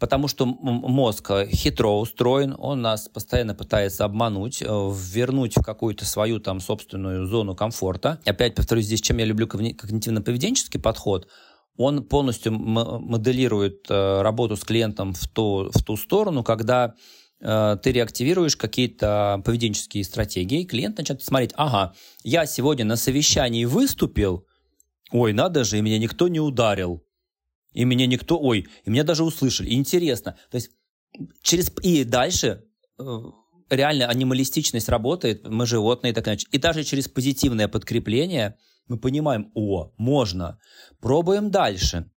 Потому 0.00 0.26
что 0.26 0.44
мозг 0.44 1.30
хитро 1.52 2.00
устроен, 2.00 2.56
он 2.58 2.82
нас 2.82 3.08
постоянно 3.08 3.54
пытается 3.54 4.04
обмануть, 4.04 4.60
вернуть 4.60 5.56
в 5.56 5.62
какую-то 5.62 6.04
свою 6.04 6.40
там 6.40 6.58
собственную 6.58 7.28
зону 7.28 7.54
комфорта. 7.54 8.18
Опять 8.24 8.56
повторюсь, 8.56 8.86
здесь 8.86 9.02
чем 9.02 9.18
я 9.18 9.24
люблю 9.24 9.46
когнитивно-поведенческий 9.46 10.80
подход– 10.80 11.28
он 11.76 12.04
полностью 12.04 12.52
моделирует 12.52 13.86
э, 13.90 14.22
работу 14.22 14.56
с 14.56 14.64
клиентом 14.64 15.12
в 15.12 15.28
ту, 15.28 15.70
в 15.72 15.82
ту 15.82 15.96
сторону, 15.96 16.44
когда 16.44 16.94
э, 17.40 17.76
ты 17.82 17.92
реактивируешь 17.92 18.56
какие-то 18.56 19.42
поведенческие 19.44 20.04
стратегии, 20.04 20.64
клиент 20.64 20.98
начинает 20.98 21.24
смотреть, 21.24 21.52
ага, 21.56 21.94
я 22.22 22.46
сегодня 22.46 22.84
на 22.84 22.96
совещании 22.96 23.64
выступил, 23.64 24.46
ой, 25.10 25.32
надо 25.32 25.64
же, 25.64 25.78
и 25.78 25.82
меня 25.82 25.98
никто 25.98 26.28
не 26.28 26.40
ударил, 26.40 27.04
и 27.72 27.84
меня 27.84 28.06
никто, 28.06 28.40
ой, 28.40 28.66
и 28.84 28.90
меня 28.90 29.02
даже 29.02 29.24
услышали, 29.24 29.74
интересно. 29.74 30.36
То 30.50 30.56
есть 30.56 30.70
через, 31.42 31.72
и 31.82 32.04
дальше 32.04 32.64
э, 32.98 33.04
реально 33.68 34.06
анималистичность 34.06 34.88
работает, 34.88 35.46
мы 35.48 35.66
животные 35.66 36.12
так 36.12 36.28
иначе. 36.28 36.46
И 36.52 36.58
даже 36.58 36.84
через 36.84 37.08
позитивное 37.08 37.66
подкрепление 37.66 38.56
мы 38.88 38.98
понимаем, 38.98 39.50
о, 39.54 39.92
можно, 39.96 40.58
пробуем 41.00 41.50
дальше. 41.50 42.10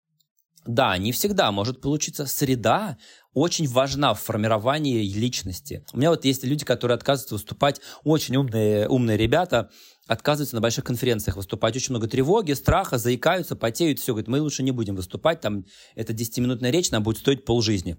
Да, 0.67 0.99
не 0.99 1.13
всегда 1.13 1.53
может 1.53 1.81
получиться 1.81 2.27
среда, 2.27 2.99
очень 3.33 3.69
важна 3.69 4.15
в 4.15 4.21
формировании 4.21 5.03
личности. 5.13 5.85
У 5.93 5.99
меня 5.99 6.11
вот 6.11 6.25
есть 6.25 6.43
люди, 6.43 6.65
которые 6.65 6.97
отказываются 6.97 7.35
выступать, 7.35 7.81
очень 8.03 8.37
умные, 8.37 8.89
умные 8.89 9.17
ребята, 9.17 9.71
отказываются 10.07 10.57
на 10.57 10.61
больших 10.61 10.85
конференциях 10.85 11.37
выступать. 11.37 11.77
Очень 11.77 11.93
много 11.93 12.09
тревоги, 12.09 12.53
страха, 12.53 12.99
заикаются, 12.99 13.55
потеют, 13.55 14.01
все. 14.01 14.13
Говорят, 14.13 14.29
мы 14.29 14.41
лучше 14.41 14.63
не 14.63 14.73
будем 14.73 14.97
выступать, 14.97 15.41
там, 15.41 15.67
это 15.95 16.13
10-минутная 16.13 16.71
речь, 16.71 16.91
нам 16.91 17.03
будет 17.03 17.19
стоить 17.19 17.45
полжизни. 17.45 17.99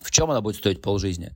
В 0.00 0.12
чем 0.12 0.30
она 0.30 0.40
будет 0.40 0.56
стоить 0.56 0.80
полжизни? 0.80 1.32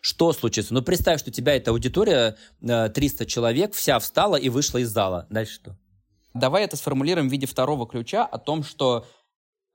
Что 0.00 0.32
случится? 0.32 0.72
Ну, 0.72 0.80
представь, 0.80 1.20
что 1.20 1.30
у 1.30 1.32
тебя 1.32 1.54
эта 1.54 1.70
аудитория, 1.70 2.36
300 2.60 3.24
э, 3.24 3.26
человек, 3.26 3.74
вся 3.74 3.98
встала 3.98 4.36
и 4.36 4.48
вышла 4.48 4.78
из 4.78 4.88
зала. 4.88 5.26
Дальше 5.28 5.54
что? 5.54 5.78
Давай 6.38 6.64
это 6.64 6.76
сформулируем 6.76 7.28
в 7.28 7.32
виде 7.32 7.46
второго 7.46 7.86
ключа 7.86 8.24
о 8.24 8.38
том, 8.38 8.62
что 8.62 9.06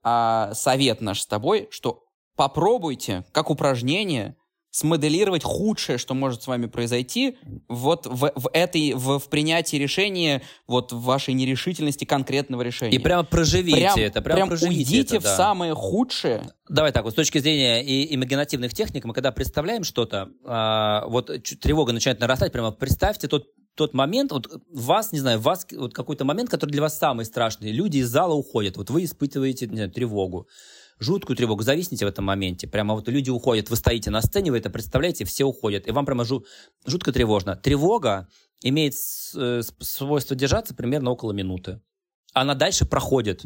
а, 0.02 0.52
совет 0.54 1.00
наш 1.00 1.20
с 1.20 1.26
тобой, 1.26 1.68
что 1.70 2.04
попробуйте, 2.36 3.24
как 3.32 3.50
упражнение, 3.50 4.36
смоделировать 4.72 5.44
худшее, 5.44 5.98
что 5.98 6.14
может 6.14 6.42
с 6.42 6.46
вами 6.46 6.64
произойти, 6.64 7.36
вот 7.68 8.06
в, 8.06 8.32
в 8.34 8.50
этой, 8.54 8.94
в, 8.94 9.18
в 9.18 9.28
принятии 9.28 9.76
решения, 9.76 10.42
вот 10.66 10.92
в 10.92 11.02
вашей 11.02 11.34
нерешительности 11.34 12.06
конкретного 12.06 12.62
решения. 12.62 12.96
И 12.96 12.98
прямо 12.98 13.22
проживите 13.22 13.76
прям, 13.76 13.98
это, 13.98 14.22
прям, 14.22 14.36
прям 14.36 14.48
проживите 14.48 14.78
уйдите 14.78 15.16
это, 15.16 15.24
да. 15.24 15.34
в 15.34 15.36
самое 15.36 15.74
худшее. 15.74 16.50
Давай 16.70 16.90
так, 16.90 17.04
вот 17.04 17.12
с 17.12 17.16
точки 17.16 17.36
зрения 17.36 17.84
и 17.84 18.14
имагинативных 18.14 18.72
техник, 18.72 19.04
мы 19.04 19.12
когда 19.12 19.30
представляем 19.30 19.84
что-то, 19.84 20.30
а, 20.46 21.06
вот 21.06 21.30
тревога 21.60 21.92
начинает 21.92 22.18
нарастать, 22.18 22.50
прямо 22.50 22.70
представьте 22.70 23.28
тот 23.28 23.48
тот 23.74 23.94
момент, 23.94 24.32
вот 24.32 24.48
вас, 24.70 25.12
не 25.12 25.20
знаю, 25.20 25.40
вас 25.40 25.66
вот 25.72 25.94
какой-то 25.94 26.24
момент, 26.24 26.50
который 26.50 26.70
для 26.70 26.82
вас 26.82 26.98
самый 26.98 27.24
страшный. 27.24 27.72
Люди 27.72 27.98
из 27.98 28.08
зала 28.08 28.34
уходят, 28.34 28.76
вот 28.76 28.90
вы 28.90 29.04
испытываете, 29.04 29.66
не 29.66 29.76
знаю, 29.76 29.90
тревогу 29.90 30.48
жуткую 31.02 31.36
тревогу, 31.36 31.62
зависните 31.62 32.06
в 32.06 32.08
этом 32.08 32.24
моменте. 32.24 32.66
Прямо 32.66 32.94
вот 32.94 33.08
люди 33.08 33.30
уходят, 33.30 33.70
вы 33.70 33.76
стоите 33.76 34.10
на 34.10 34.22
сцене, 34.22 34.50
вы 34.50 34.58
это 34.58 34.70
представляете, 34.70 35.24
все 35.24 35.44
уходят, 35.44 35.86
и 35.86 35.90
вам 35.90 36.06
прямо 36.06 36.24
жу- 36.24 36.44
жутко 36.86 37.12
тревожно. 37.12 37.56
Тревога 37.56 38.28
имеет 38.62 38.94
э, 39.36 39.62
свойство 39.80 40.36
держаться 40.36 40.74
примерно 40.74 41.10
около 41.10 41.32
минуты. 41.32 41.80
Она 42.32 42.54
дальше 42.54 42.86
проходит. 42.86 43.42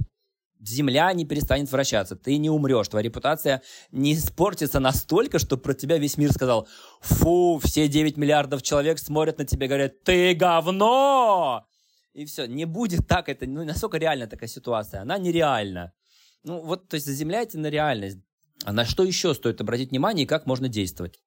Земля 0.60 1.12
не 1.12 1.24
перестанет 1.24 1.70
вращаться, 1.70 2.16
ты 2.16 2.38
не 2.38 2.50
умрешь, 2.50 2.88
твоя 2.88 3.04
репутация 3.04 3.62
не 3.92 4.14
испортится 4.14 4.80
настолько, 4.80 5.38
что 5.38 5.58
про 5.58 5.74
тебя 5.74 5.98
весь 5.98 6.16
мир 6.16 6.32
сказал, 6.32 6.66
фу, 7.00 7.60
все 7.62 7.88
9 7.88 8.16
миллиардов 8.16 8.62
человек 8.62 8.98
смотрят 8.98 9.38
на 9.38 9.44
тебя 9.44 9.66
и 9.66 9.68
говорят, 9.68 10.02
ты 10.02 10.34
говно! 10.34 11.66
И 12.14 12.24
все, 12.24 12.46
не 12.46 12.64
будет 12.64 13.06
так, 13.06 13.28
это, 13.28 13.46
ну, 13.46 13.64
насколько 13.64 13.98
реальна 13.98 14.26
такая 14.26 14.48
ситуация? 14.48 15.02
Она 15.02 15.18
нереальна. 15.18 15.92
Ну, 16.44 16.62
вот, 16.62 16.88
то 16.88 16.94
есть 16.94 17.06
заземляйте 17.06 17.58
на 17.58 17.66
реальность. 17.66 18.18
А 18.64 18.72
на 18.72 18.84
что 18.84 19.02
еще 19.04 19.34
стоит 19.34 19.60
обратить 19.60 19.90
внимание 19.90 20.24
и 20.24 20.28
как 20.28 20.46
можно 20.46 20.68
действовать? 20.68 21.20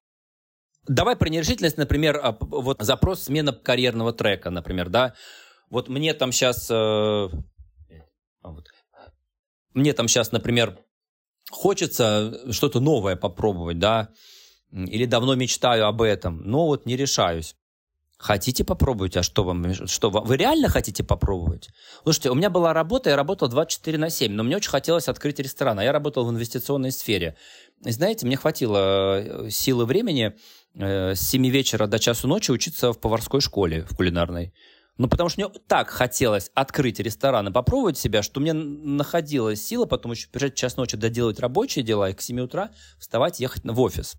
Давай 0.88 1.14
про 1.14 1.28
нерешительность, 1.28 1.76
например, 1.76 2.18
а, 2.22 2.36
вот 2.40 2.82
запрос 2.82 3.22
смена 3.24 3.52
карьерного 3.52 4.12
трека, 4.12 4.50
например, 4.50 4.88
да. 4.88 5.14
Вот 5.68 5.88
мне 5.88 6.14
там 6.14 6.32
сейчас... 6.32 6.70
Э, 6.70 6.74
а, 6.74 8.50
вот, 8.50 8.66
мне 9.74 9.92
там 9.92 10.08
сейчас, 10.08 10.32
например, 10.32 10.78
хочется 11.50 12.52
что-то 12.52 12.80
новое 12.80 13.16
попробовать, 13.16 13.78
да, 13.78 14.10
или 14.72 15.04
давно 15.04 15.34
мечтаю 15.34 15.86
об 15.86 16.02
этом, 16.02 16.42
но 16.44 16.66
вот 16.66 16.86
не 16.86 16.96
решаюсь. 16.96 17.56
Хотите 18.20 18.64
попробовать? 18.64 19.16
А 19.16 19.22
что 19.22 19.44
вам? 19.44 19.72
Что 19.86 20.10
вам? 20.10 20.26
Вы 20.26 20.36
реально 20.36 20.68
хотите 20.68 21.02
попробовать? 21.02 21.70
Слушайте, 22.02 22.28
у 22.28 22.34
меня 22.34 22.50
была 22.50 22.74
работа, 22.74 23.08
я 23.08 23.16
работал 23.16 23.48
24 23.48 23.96
на 23.96 24.10
7, 24.10 24.30
но 24.32 24.42
мне 24.42 24.56
очень 24.56 24.68
хотелось 24.68 25.08
открыть 25.08 25.38
ресторан, 25.38 25.78
а 25.78 25.84
я 25.84 25.90
работал 25.90 26.26
в 26.26 26.30
инвестиционной 26.30 26.92
сфере. 26.92 27.36
И 27.82 27.90
знаете, 27.90 28.26
мне 28.26 28.36
хватило 28.36 29.20
э, 29.46 29.50
силы 29.50 29.86
времени 29.86 30.34
э, 30.74 31.14
с 31.14 31.20
7 31.30 31.46
вечера 31.48 31.86
до 31.86 31.98
часу 31.98 32.28
ночи 32.28 32.50
учиться 32.50 32.92
в 32.92 33.00
поварской 33.00 33.40
школе, 33.40 33.86
в 33.88 33.96
кулинарной. 33.96 34.52
Ну, 35.00 35.08
потому 35.08 35.30
что 35.30 35.40
мне 35.40 35.50
так 35.66 35.88
хотелось 35.88 36.50
открыть 36.52 37.00
ресторан 37.00 37.48
и 37.48 37.50
попробовать 37.50 37.96
себя, 37.96 38.22
что 38.22 38.38
мне 38.38 38.52
находилась 38.52 39.64
сила 39.64 39.86
потом 39.86 40.12
еще 40.12 40.28
бежать 40.30 40.54
час 40.54 40.76
ночи 40.76 40.94
доделать 40.98 41.40
рабочие 41.40 41.82
дела 41.82 42.10
и 42.10 42.12
к 42.12 42.20
7 42.20 42.38
утра 42.40 42.70
вставать 42.98 43.40
ехать 43.40 43.62
в 43.64 43.80
офис. 43.80 44.16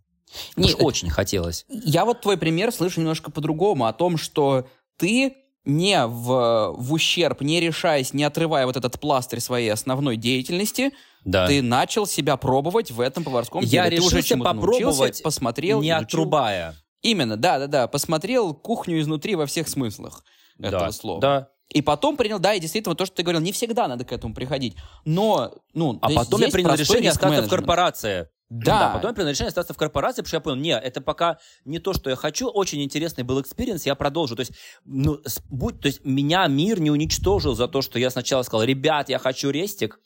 Не, 0.56 0.74
очень 0.74 1.12
хотелось. 1.12 1.68
Я 1.70 2.04
вот 2.04 2.22
твой 2.22 2.36
пример 2.36 2.72
слышу 2.72 3.00
немножко 3.00 3.30
по-другому, 3.30 3.86
о 3.86 3.94
том, 3.94 4.18
что 4.18 4.68
ты 4.98 5.36
не 5.66 6.04
в, 6.08 6.74
в 6.76 6.94
ущерб, 6.94 7.42
не 7.42 7.60
решаясь, 7.60 8.16
не 8.16 8.24
отрывая 8.24 8.66
вот 8.66 8.76
этот 8.76 9.00
пластырь 9.00 9.40
своей 9.40 9.70
основной 9.70 10.18
деятельности, 10.18 10.94
да. 11.24 11.46
ты 11.46 11.62
начал 11.62 12.08
себя 12.08 12.38
пробовать 12.38 12.90
в 12.90 13.02
этом 13.02 13.24
поварском 13.24 13.62
Я 13.64 13.84
деле. 13.84 13.98
Я 13.98 14.04
уже 14.04 14.24
попробовать, 14.36 15.22
посмотрел, 15.22 15.80
не 15.80 15.90
изучил. 15.90 16.06
отрубая. 16.06 16.76
Именно, 17.04 17.38
да-да-да, 17.38 17.88
посмотрел 17.88 18.56
кухню 18.56 19.00
изнутри 19.00 19.36
во 19.36 19.46
всех 19.46 19.68
смыслах 19.68 20.24
да. 20.70 20.78
этого 20.78 20.92
слова. 20.92 21.22
Да. 21.22 21.50
И 21.70 21.82
потом 21.82 22.18
принял, 22.18 22.40
да, 22.40 22.54
и 22.54 22.60
действительно, 22.60 22.96
то, 22.96 23.06
что 23.06 23.16
ты 23.16 23.24
говорил, 23.24 23.42
не 23.42 23.52
всегда 23.52 23.88
надо 23.88 24.04
к 24.04 24.12
этому 24.12 24.34
приходить. 24.34 24.76
Но, 25.06 25.54
ну, 25.74 25.98
а 26.02 26.10
потом 26.10 26.42
я 26.42 26.50
принял 26.50 26.74
решение 26.74 27.12
остаться 27.12 27.44
в 27.44 27.50
корпорации. 27.50 28.28
Да. 28.50 28.80
да. 28.80 28.94
Потом 28.96 29.12
я 29.12 29.16
принял 29.16 29.30
решение 29.30 29.48
остаться 29.48 29.74
в 29.74 29.78
корпорации, 29.78 30.22
потому 30.22 30.28
что 30.28 30.38
я 30.38 30.42
понял, 30.42 30.58
нет, 30.58 30.84
это 30.84 31.00
пока 31.00 31.38
не 31.64 31.80
то, 31.80 31.94
что 31.94 32.10
я 32.10 32.18
хочу. 32.18 32.50
Очень 32.50 32.84
интересный 32.84 33.24
был 33.24 33.40
experience, 33.40 33.86
я 33.86 33.96
продолжу. 33.96 34.36
То 34.36 34.42
есть, 34.42 34.52
ну, 34.84 35.22
будь, 35.50 35.80
то 35.80 35.88
есть 35.88 36.04
меня 36.04 36.46
мир 36.48 36.82
не 36.82 36.92
уничтожил 36.92 37.56
за 37.56 37.70
то, 37.70 37.82
что 37.82 37.98
я 37.98 38.10
сначала 38.10 38.44
сказал, 38.44 38.66
ребят, 38.66 39.08
я 39.08 39.20
хочу 39.20 39.50
рестик, 39.52 40.02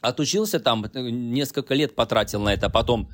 отучился 0.00 0.60
там, 0.60 0.84
э, 0.84 1.00
несколько 1.10 1.74
лет 1.74 1.96
потратил 1.96 2.40
на 2.40 2.54
это, 2.54 2.66
а 2.66 2.70
потом 2.70 3.10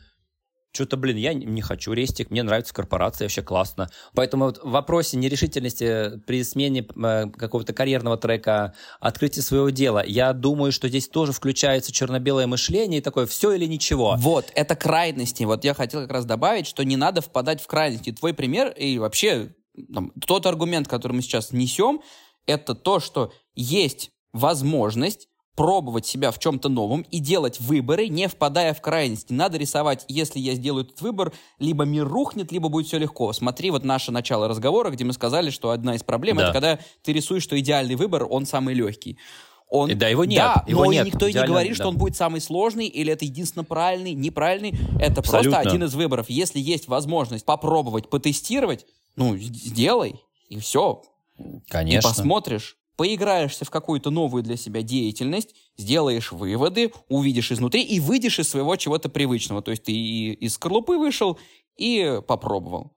что-то, 0.73 0.97
блин, 0.97 1.17
я 1.17 1.35
не 1.35 1.63
хочу 1.63 1.93
рестик, 1.93 2.31
мне 2.31 2.43
нравится 2.43 2.73
корпорация, 2.73 3.25
вообще 3.27 3.43
классно. 3.43 3.91
Поэтому 4.15 4.47
вот 4.47 4.59
в 4.63 4.71
вопросе 4.71 5.17
нерешительности 5.17 6.21
при 6.27 6.45
смене 6.45 6.87
э, 6.87 7.27
какого-то 7.31 7.73
карьерного 7.73 8.17
трека, 8.17 8.75
открытия 9.01 9.43
своего 9.43 9.71
дела, 9.71 10.05
я 10.07 10.33
думаю, 10.33 10.73
что 10.73 10.89
здесь 10.89 11.09
тоже 11.09 11.33
включается 11.33 11.93
черно-белое 11.93 12.47
мышление 12.47 13.01
и 13.01 13.03
такое 13.03 13.27
все 13.27 13.53
или 13.53 13.67
ничего. 13.67 14.15
Вот, 14.19 14.53
это 14.55 14.77
крайности. 14.77 15.45
Вот 15.45 15.65
я 15.65 15.75
хотел 15.75 16.03
как 16.03 16.13
раз 16.13 16.25
добавить, 16.25 16.67
что 16.67 16.85
не 16.85 16.97
надо 16.97 17.21
впадать 17.21 17.61
в 17.61 17.67
крайности. 17.67 18.13
Твой 18.13 18.33
пример 18.33 18.69
и 18.69 18.99
вообще 18.99 19.55
там, 19.93 20.13
тот 20.27 20.47
аргумент, 20.47 20.89
который 20.89 21.13
мы 21.13 21.23
сейчас 21.23 21.53
несем, 21.53 22.01
это 22.47 22.75
то, 22.75 23.01
что 23.01 23.33
есть 23.55 24.11
возможность 24.33 25.30
пробовать 25.61 26.07
себя 26.07 26.31
в 26.31 26.39
чем-то 26.39 26.71
новом 26.71 27.03
и 27.11 27.19
делать 27.19 27.61
выборы, 27.61 28.09
не 28.09 28.29
впадая 28.29 28.73
в 28.73 28.81
крайности. 28.81 29.35
Надо 29.35 29.59
рисовать, 29.59 30.07
если 30.09 30.39
я 30.39 30.55
сделаю 30.55 30.87
этот 30.87 31.03
выбор, 31.03 31.35
либо 31.59 31.85
мир 31.85 32.09
рухнет, 32.09 32.51
либо 32.51 32.71
будет 32.71 32.87
все 32.87 32.97
легко. 32.97 33.31
Смотри, 33.35 33.71
вот 33.71 33.85
наше 33.85 34.11
начало 34.11 34.49
разговора, 34.49 34.89
где 34.89 35.05
мы 35.05 35.13
сказали, 35.13 35.51
что 35.51 35.69
одна 35.69 35.97
из 35.97 36.03
проблем 36.03 36.39
да. 36.39 36.45
это 36.45 36.53
когда 36.55 36.79
ты 37.03 37.13
рисуешь, 37.13 37.43
что 37.43 37.61
идеальный 37.61 37.95
выбор, 37.95 38.27
он 38.31 38.47
самый 38.47 38.73
легкий. 38.73 39.19
Он, 39.69 39.99
да, 39.99 40.09
его 40.09 40.25
нет. 40.25 40.39
Да, 40.39 40.65
его 40.67 40.87
но 40.87 40.93
нет. 40.93 41.05
никто 41.05 41.27
и 41.27 41.35
не 41.35 41.45
говорит, 41.45 41.73
да. 41.73 41.75
что 41.75 41.89
он 41.89 41.99
будет 41.99 42.17
самый 42.17 42.41
сложный, 42.41 42.87
или 42.87 43.13
это 43.13 43.27
единственно 43.27 43.63
правильный, 43.63 44.15
неправильный. 44.15 44.79
Это 44.99 45.21
Абсолютно. 45.21 45.51
просто 45.51 45.59
один 45.59 45.85
из 45.85 45.95
выборов. 45.95 46.31
Если 46.31 46.59
есть 46.59 46.89
возможность 46.89 47.45
попробовать, 47.45 48.09
потестировать, 48.09 48.87
ну, 49.15 49.37
сделай, 49.37 50.15
и 50.49 50.59
все. 50.59 51.03
Конечно. 51.69 52.09
И 52.09 52.11
посмотришь 52.11 52.79
поиграешься 53.01 53.65
в 53.65 53.71
какую-то 53.71 54.11
новую 54.11 54.43
для 54.43 54.59
себя 54.59 54.83
деятельность, 54.83 55.55
сделаешь 55.79 56.33
выводы, 56.33 56.93
увидишь 57.09 57.51
изнутри 57.51 57.83
и 57.83 57.99
выйдешь 57.99 58.39
из 58.39 58.51
своего 58.51 58.77
чего-то 58.77 59.09
привычного. 59.09 59.63
То 59.63 59.71
есть 59.71 59.85
ты 59.85 59.93
и 59.93 60.35
из 60.35 60.53
скорлупы 60.53 60.99
вышел 60.99 61.39
и 61.79 62.21
попробовал. 62.29 62.95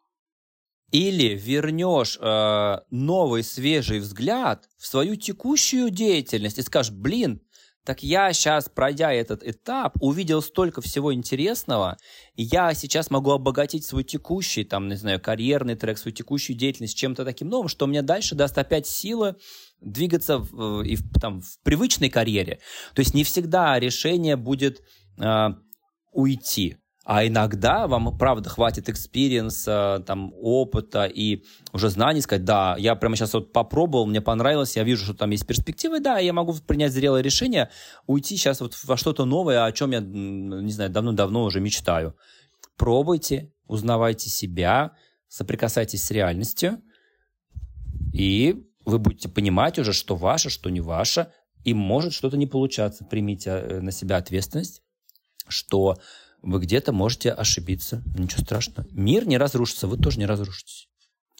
Или 0.91 1.37
вернешь 1.37 2.17
э, 2.19 2.79
новый 2.89 3.43
свежий 3.43 3.99
взгляд 3.99 4.67
в 4.77 4.87
свою 4.87 5.15
текущую 5.15 5.89
деятельность 5.89 6.57
и 6.57 6.63
скажешь, 6.63 6.91
блин, 6.91 7.41
так 7.85 8.01
я 8.01 8.31
сейчас, 8.31 8.69
пройдя 8.69 9.11
этот 9.11 9.43
этап, 9.43 9.97
увидел 9.99 10.41
столько 10.41 10.81
всего 10.81 11.13
интересного, 11.13 11.97
и 12.35 12.43
я 12.43 12.73
сейчас 12.73 13.09
могу 13.09 13.31
обогатить 13.31 13.85
свой 13.85 14.05
текущий, 14.05 14.63
там, 14.63 14.87
не 14.87 14.95
знаю, 14.95 15.19
карьерный 15.19 15.75
трек, 15.75 15.97
свою 15.97 16.15
текущую 16.15 16.55
деятельность 16.55 16.97
чем-то 16.97 17.25
таким 17.25 17.49
новым, 17.49 17.67
что 17.67 17.85
мне 17.85 18.01
дальше 18.01 18.35
даст 18.35 18.57
опять 18.57 18.87
силы 18.87 19.35
двигаться 19.83 20.37
в, 20.37 20.81
и 20.81 20.95
в, 20.95 21.19
там, 21.19 21.41
в 21.41 21.59
привычной 21.63 22.09
карьере. 22.09 22.59
То 22.93 22.99
есть 22.99 23.13
не 23.13 23.23
всегда 23.23 23.79
решение 23.79 24.35
будет 24.35 24.81
э, 25.19 25.49
уйти. 26.11 26.77
А 27.05 27.27
иногда 27.27 27.87
вам, 27.87 28.17
правда, 28.17 28.49
хватит 28.49 28.87
experience 28.87 29.82
а, 29.82 30.01
там, 30.07 30.31
опыта 30.35 31.03
и 31.03 31.43
уже 31.73 31.89
знаний, 31.89 32.21
сказать, 32.21 32.45
да, 32.45 32.77
я 32.79 32.95
прямо 32.95 33.17
сейчас 33.17 33.33
вот 33.33 33.51
попробовал, 33.51 34.05
мне 34.05 34.21
понравилось, 34.21 34.77
я 34.77 34.83
вижу, 34.83 35.03
что 35.03 35.13
там 35.13 35.29
есть 35.31 35.45
перспективы, 35.45 35.99
да, 35.99 36.19
я 36.19 36.31
могу 36.31 36.53
принять 36.65 36.93
зрелое 36.93 37.21
решение, 37.21 37.69
уйти 38.07 38.37
сейчас 38.37 38.61
вот 38.61 38.77
во 38.85 38.95
что-то 38.95 39.25
новое, 39.25 39.65
о 39.65 39.71
чем 39.73 39.91
я, 39.91 39.99
не 39.99 40.71
знаю, 40.71 40.91
давно-давно 40.91 41.43
уже 41.43 41.59
мечтаю. 41.59 42.15
Пробуйте, 42.77 43.51
узнавайте 43.67 44.29
себя, 44.29 44.93
соприкасайтесь 45.27 46.03
с 46.03 46.11
реальностью, 46.11 46.81
и 48.13 48.63
вы 48.85 48.99
будете 48.99 49.29
понимать 49.29 49.79
уже, 49.79 49.93
что 49.93 50.15
ваше, 50.15 50.49
что 50.49 50.69
не 50.69 50.81
ваше, 50.81 51.31
и 51.63 51.73
может 51.73 52.13
что-то 52.13 52.37
не 52.37 52.47
получаться. 52.47 53.05
Примите 53.05 53.49
э, 53.49 53.79
на 53.81 53.91
себя 53.91 54.17
ответственность, 54.17 54.81
что 55.47 55.97
вы 56.41 56.59
где-то 56.59 56.91
можете 56.91 57.31
ошибиться. 57.31 58.03
Ничего 58.17 58.43
страшного. 58.43 58.87
Мир 58.91 59.27
не 59.27 59.37
разрушится, 59.37 59.87
вы 59.87 59.97
тоже 59.97 60.19
не 60.19 60.25
разрушитесь. 60.25 60.87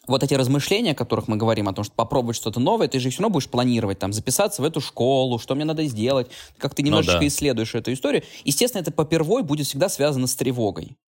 Вот 0.06 0.22
эти 0.22 0.34
размышления, 0.34 0.92
о 0.92 0.94
которых 0.94 1.28
мы 1.28 1.36
говорим, 1.36 1.68
о 1.68 1.72
том, 1.72 1.84
что 1.84 1.94
попробовать 1.94 2.36
что-то 2.36 2.60
новое, 2.60 2.88
ты 2.88 2.98
же 2.98 3.08
все 3.08 3.22
равно 3.22 3.32
будешь 3.32 3.48
планировать, 3.48 3.98
там, 3.98 4.12
записаться 4.12 4.60
в 4.60 4.64
эту 4.64 4.80
школу, 4.80 5.38
что 5.38 5.54
мне 5.54 5.64
надо 5.64 5.84
сделать, 5.86 6.28
как 6.58 6.74
ты 6.74 6.82
ну 6.82 6.88
немножечко 6.88 7.16
ну, 7.16 7.20
да. 7.20 7.26
исследуешь 7.28 7.74
эту 7.74 7.92
историю. 7.92 8.22
Естественно, 8.44 8.82
это 8.82 8.92
попервой 8.92 9.42
будет 9.42 9.66
всегда 9.66 9.88
связано 9.88 10.26
с 10.26 10.34
тревогой. 10.36 10.98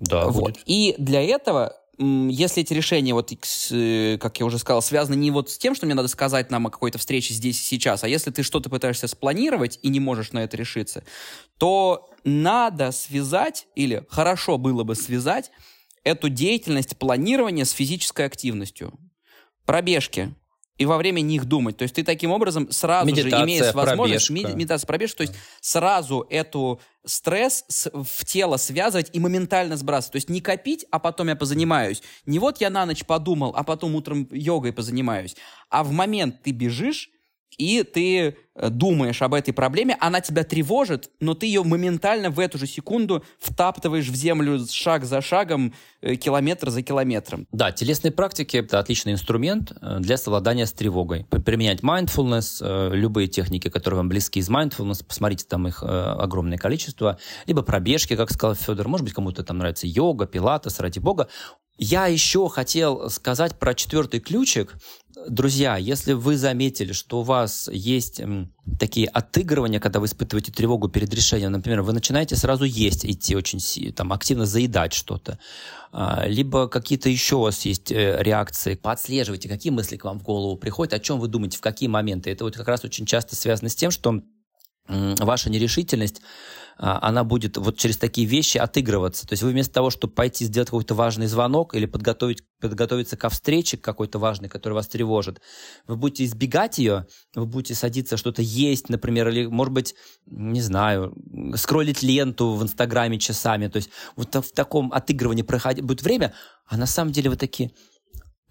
Да, 0.00 0.26
вот. 0.26 0.42
будет. 0.42 0.62
И 0.66 0.96
для 0.98 1.22
этого 1.22 1.79
если 2.02 2.62
эти 2.62 2.72
решения, 2.72 3.12
вот, 3.12 3.30
э, 3.70 4.18
как 4.18 4.40
я 4.40 4.46
уже 4.46 4.58
сказал, 4.58 4.80
связаны 4.80 5.16
не 5.16 5.30
вот 5.30 5.50
с 5.50 5.58
тем, 5.58 5.74
что 5.74 5.84
мне 5.84 5.94
надо 5.94 6.08
сказать 6.08 6.50
нам 6.50 6.66
о 6.66 6.70
какой-то 6.70 6.96
встрече 6.96 7.34
здесь 7.34 7.60
и 7.60 7.64
сейчас, 7.64 8.04
а 8.04 8.08
если 8.08 8.30
ты 8.30 8.42
что-то 8.42 8.70
пытаешься 8.70 9.06
спланировать 9.06 9.78
и 9.82 9.88
не 9.88 10.00
можешь 10.00 10.32
на 10.32 10.38
это 10.38 10.56
решиться, 10.56 11.04
то 11.58 12.08
надо 12.24 12.90
связать, 12.92 13.66
или 13.74 14.06
хорошо 14.08 14.56
было 14.56 14.82
бы 14.82 14.94
связать, 14.94 15.50
эту 16.02 16.30
деятельность 16.30 16.96
планирования 16.96 17.66
с 17.66 17.72
физической 17.72 18.24
активностью. 18.24 18.98
Пробежки 19.66 20.34
и 20.80 20.86
во 20.86 20.96
время 20.96 21.20
них 21.20 21.44
думать. 21.44 21.76
То 21.76 21.82
есть 21.82 21.94
ты 21.94 22.02
таким 22.02 22.30
образом 22.32 22.70
сразу 22.70 23.06
медитация, 23.06 23.38
же 23.38 23.44
имеешь 23.44 23.74
возможность 23.74 24.28
пробежка. 24.28 24.56
медитация, 24.56 24.86
пробежка, 24.86 25.16
то 25.18 25.22
есть 25.24 25.34
сразу 25.60 26.26
эту 26.30 26.80
стресс 27.04 27.90
в 27.92 28.24
тело 28.24 28.56
связывать 28.56 29.10
и 29.12 29.20
моментально 29.20 29.76
сбрасывать. 29.76 30.12
То 30.12 30.16
есть 30.16 30.30
не 30.30 30.40
копить, 30.40 30.86
а 30.90 30.98
потом 30.98 31.28
я 31.28 31.36
позанимаюсь. 31.36 32.02
Не 32.24 32.38
вот 32.38 32.62
я 32.62 32.70
на 32.70 32.86
ночь 32.86 33.04
подумал, 33.04 33.52
а 33.54 33.62
потом 33.62 33.94
утром 33.94 34.26
йогой 34.30 34.72
позанимаюсь. 34.72 35.36
А 35.68 35.84
в 35.84 35.92
момент 35.92 36.42
ты 36.42 36.50
бежишь, 36.50 37.10
и 37.58 37.82
ты 37.82 38.36
э, 38.54 38.70
думаешь 38.70 39.22
об 39.22 39.34
этой 39.34 39.52
проблеме, 39.52 39.96
она 40.00 40.20
тебя 40.20 40.44
тревожит, 40.44 41.10
но 41.20 41.34
ты 41.34 41.46
ее 41.46 41.62
моментально 41.62 42.30
в 42.30 42.38
эту 42.38 42.58
же 42.58 42.66
секунду 42.66 43.24
втаптываешь 43.38 44.08
в 44.08 44.14
землю 44.14 44.64
шаг 44.70 45.04
за 45.04 45.20
шагом, 45.20 45.74
э, 46.00 46.14
километр 46.16 46.70
за 46.70 46.82
километром. 46.82 47.46
Да, 47.52 47.72
телесные 47.72 48.12
практики— 48.12 48.56
это 48.58 48.78
отличный 48.78 49.12
инструмент 49.12 49.72
э, 49.80 49.98
для 50.00 50.16
совладания 50.16 50.66
с 50.66 50.72
тревогой. 50.72 51.26
Применять 51.44 51.80
mindfulness, 51.80 52.94
любые 52.94 53.28
техники, 53.28 53.68
которые 53.68 53.98
вам 53.98 54.08
близки 54.08 54.40
из 54.40 54.48
mindfulness, 54.48 55.04
посмотрите, 55.06 55.44
там 55.48 55.66
их 55.68 55.82
огромное 55.82 56.58
количество, 56.58 57.18
либо 57.46 57.62
пробежки, 57.62 58.16
как 58.16 58.30
сказал 58.30 58.54
Федор, 58.54 58.88
может 58.88 59.04
быть, 59.04 59.14
кому-то 59.14 59.42
там 59.42 59.58
нравится 59.58 59.86
йога, 59.86 60.26
пилатес, 60.26 60.80
ради 60.80 60.98
бога. 60.98 61.28
Я 61.82 62.08
еще 62.08 62.50
хотел 62.50 63.08
сказать 63.08 63.58
про 63.58 63.72
четвертый 63.72 64.20
ключик. 64.20 64.76
Друзья, 65.26 65.78
если 65.78 66.12
вы 66.12 66.36
заметили, 66.36 66.92
что 66.92 67.20
у 67.20 67.22
вас 67.22 67.70
есть 67.72 68.20
такие 68.78 69.08
отыгрывания, 69.08 69.80
когда 69.80 69.98
вы 69.98 70.04
испытываете 70.04 70.52
тревогу 70.52 70.90
перед 70.90 71.12
решением, 71.14 71.52
например, 71.52 71.80
вы 71.80 71.94
начинаете 71.94 72.36
сразу 72.36 72.64
есть, 72.64 73.06
идти 73.06 73.34
очень 73.34 73.94
там, 73.94 74.12
активно 74.12 74.44
заедать 74.44 74.92
что-то, 74.92 75.38
а, 75.90 76.26
либо 76.26 76.68
какие-то 76.68 77.08
еще 77.08 77.36
у 77.36 77.40
вас 77.40 77.64
есть 77.64 77.90
э, 77.90 78.22
реакции, 78.22 78.74
подслеживайте, 78.74 79.48
какие 79.48 79.72
мысли 79.72 79.96
к 79.96 80.04
вам 80.04 80.20
в 80.20 80.22
голову 80.22 80.58
приходят, 80.58 80.92
о 80.92 81.00
чем 81.00 81.18
вы 81.18 81.28
думаете, 81.28 81.56
в 81.56 81.62
какие 81.62 81.88
моменты. 81.88 82.30
Это 82.30 82.44
вот 82.44 82.58
как 82.58 82.68
раз 82.68 82.84
очень 82.84 83.06
часто 83.06 83.36
связано 83.36 83.70
с 83.70 83.74
тем, 83.74 83.90
что 83.90 84.20
ваша 84.86 85.48
нерешительность 85.48 86.20
она 86.82 87.24
будет 87.24 87.58
вот 87.58 87.76
через 87.76 87.98
такие 87.98 88.26
вещи 88.26 88.56
отыгрываться. 88.56 89.26
То 89.26 89.34
есть 89.34 89.42
вы 89.42 89.50
вместо 89.50 89.74
того, 89.74 89.90
чтобы 89.90 90.14
пойти 90.14 90.46
сделать 90.46 90.70
какой-то 90.70 90.94
важный 90.94 91.26
звонок 91.26 91.74
или 91.74 91.84
подготовить, 91.84 92.42
подготовиться 92.58 93.18
ко 93.18 93.28
встрече 93.28 93.76
какой-то 93.76 94.18
важной, 94.18 94.48
которая 94.48 94.76
вас 94.76 94.88
тревожит, 94.88 95.42
вы 95.86 95.96
будете 95.96 96.24
избегать 96.24 96.78
ее, 96.78 97.06
вы 97.34 97.44
будете 97.44 97.74
садиться 97.74 98.16
что-то 98.16 98.40
есть, 98.40 98.88
например, 98.88 99.28
или, 99.28 99.44
может 99.44 99.74
быть, 99.74 99.94
не 100.26 100.62
знаю, 100.62 101.14
скроллить 101.54 102.02
ленту 102.02 102.54
в 102.54 102.62
Инстаграме 102.62 103.18
часами. 103.18 103.68
То 103.68 103.76
есть 103.76 103.90
вот 104.16 104.34
в 104.34 104.52
таком 104.52 104.90
отыгрывании 104.90 105.42
проходит 105.42 105.84
будет 105.84 106.02
время, 106.02 106.32
а 106.66 106.78
на 106.78 106.86
самом 106.86 107.12
деле 107.12 107.28
вы 107.28 107.36
такие, 107.36 107.72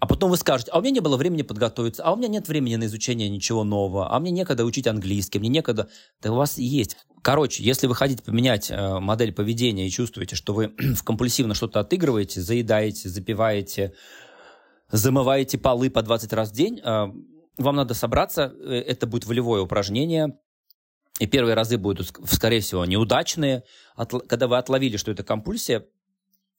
а 0.00 0.06
потом 0.06 0.30
вы 0.30 0.38
скажете, 0.38 0.70
а 0.70 0.78
у 0.78 0.80
меня 0.80 0.92
не 0.92 1.00
было 1.00 1.18
времени 1.18 1.42
подготовиться, 1.42 2.02
а 2.02 2.12
у 2.12 2.16
меня 2.16 2.28
нет 2.28 2.48
времени 2.48 2.76
на 2.76 2.86
изучение 2.86 3.28
ничего 3.28 3.64
нового, 3.64 4.10
а 4.10 4.18
мне 4.18 4.30
некогда 4.30 4.64
учить 4.64 4.86
английский, 4.86 5.38
мне 5.38 5.50
некогда... 5.50 5.90
Да 6.22 6.32
у 6.32 6.36
вас 6.36 6.56
есть. 6.56 6.96
Короче, 7.20 7.62
если 7.62 7.86
вы 7.86 7.94
хотите 7.94 8.22
поменять 8.22 8.70
э, 8.70 8.98
модель 8.98 9.32
поведения 9.32 9.86
и 9.86 9.90
чувствуете, 9.90 10.36
что 10.36 10.54
вы 10.54 10.74
компульсивно 11.04 11.54
что-то 11.54 11.80
отыгрываете, 11.80 12.40
заедаете, 12.40 13.10
запиваете, 13.10 13.92
замываете 14.90 15.58
полы 15.58 15.90
по 15.90 16.00
20 16.00 16.32
раз 16.32 16.50
в 16.50 16.54
день, 16.54 16.80
э, 16.82 17.06
вам 17.58 17.76
надо 17.76 17.92
собраться, 17.92 18.54
э, 18.58 18.82
это 18.86 19.06
будет 19.06 19.26
волевое 19.26 19.60
упражнение, 19.60 20.38
и 21.18 21.26
первые 21.26 21.54
разы 21.54 21.76
будут, 21.76 22.10
скорее 22.26 22.60
всего, 22.60 22.86
неудачные. 22.86 23.64
Когда 24.26 24.48
вы 24.48 24.56
отловили, 24.56 24.96
что 24.96 25.10
это 25.10 25.22
компульсия, 25.22 25.84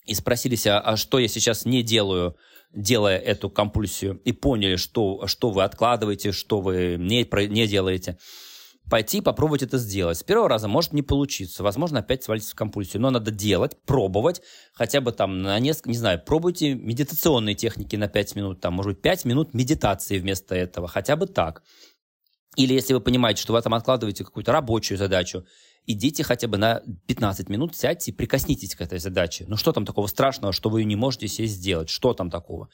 и 0.05 0.13
спросили 0.13 0.55
себя, 0.55 0.79
а 0.79 0.97
что 0.97 1.19
я 1.19 1.27
сейчас 1.27 1.65
не 1.65 1.83
делаю, 1.83 2.35
делая 2.73 3.17
эту 3.17 3.49
компульсию, 3.49 4.21
и 4.23 4.31
поняли, 4.31 4.75
что, 4.75 5.27
что 5.27 5.49
вы 5.49 5.63
откладываете, 5.63 6.31
что 6.31 6.61
вы 6.61 6.95
не, 6.97 7.27
не 7.47 7.67
делаете, 7.67 8.17
пойти 8.89 9.21
попробовать 9.21 9.63
это 9.63 9.77
сделать. 9.77 10.17
С 10.17 10.23
первого 10.23 10.49
раза 10.49 10.67
может 10.67 10.93
не 10.93 11.01
получиться, 11.01 11.63
возможно, 11.63 11.99
опять 11.99 12.23
свалиться 12.23 12.51
в 12.51 12.55
компульсию, 12.55 13.01
но 13.01 13.09
надо 13.09 13.31
делать, 13.31 13.77
пробовать, 13.85 14.41
хотя 14.73 15.01
бы 15.01 15.11
там 15.11 15.41
на 15.41 15.57
несколько, 15.59 15.89
не 15.89 15.97
знаю, 15.97 16.21
пробуйте 16.25 16.73
медитационные 16.75 17.55
техники 17.55 17.95
на 17.95 18.07
5 18.07 18.35
минут, 18.35 18.61
там, 18.61 18.73
может 18.73 18.93
быть, 18.93 19.01
5 19.01 19.25
минут 19.25 19.53
медитации 19.53 20.19
вместо 20.19 20.55
этого, 20.55 20.87
хотя 20.87 21.15
бы 21.15 21.27
так. 21.27 21.63
Или 22.57 22.73
если 22.73 22.93
вы 22.93 22.99
понимаете, 22.99 23.41
что 23.41 23.53
вы 23.53 23.61
там 23.61 23.73
откладываете 23.73 24.25
какую-то 24.25 24.51
рабочую 24.51 24.97
задачу, 24.97 25.45
идите 25.85 26.23
хотя 26.23 26.47
бы 26.47 26.57
на 26.57 26.81
15 27.07 27.49
минут, 27.49 27.75
сядьте 27.75 28.11
и 28.11 28.13
прикоснитесь 28.13 28.75
к 28.75 28.81
этой 28.81 28.99
задаче. 28.99 29.45
Ну 29.47 29.57
что 29.57 29.71
там 29.71 29.85
такого 29.85 30.07
страшного, 30.07 30.53
что 30.53 30.69
вы 30.69 30.83
не 30.83 30.95
можете 30.95 31.27
сесть 31.27 31.53
сделать? 31.53 31.89
Что 31.89 32.13
там 32.13 32.29
такого? 32.29 32.69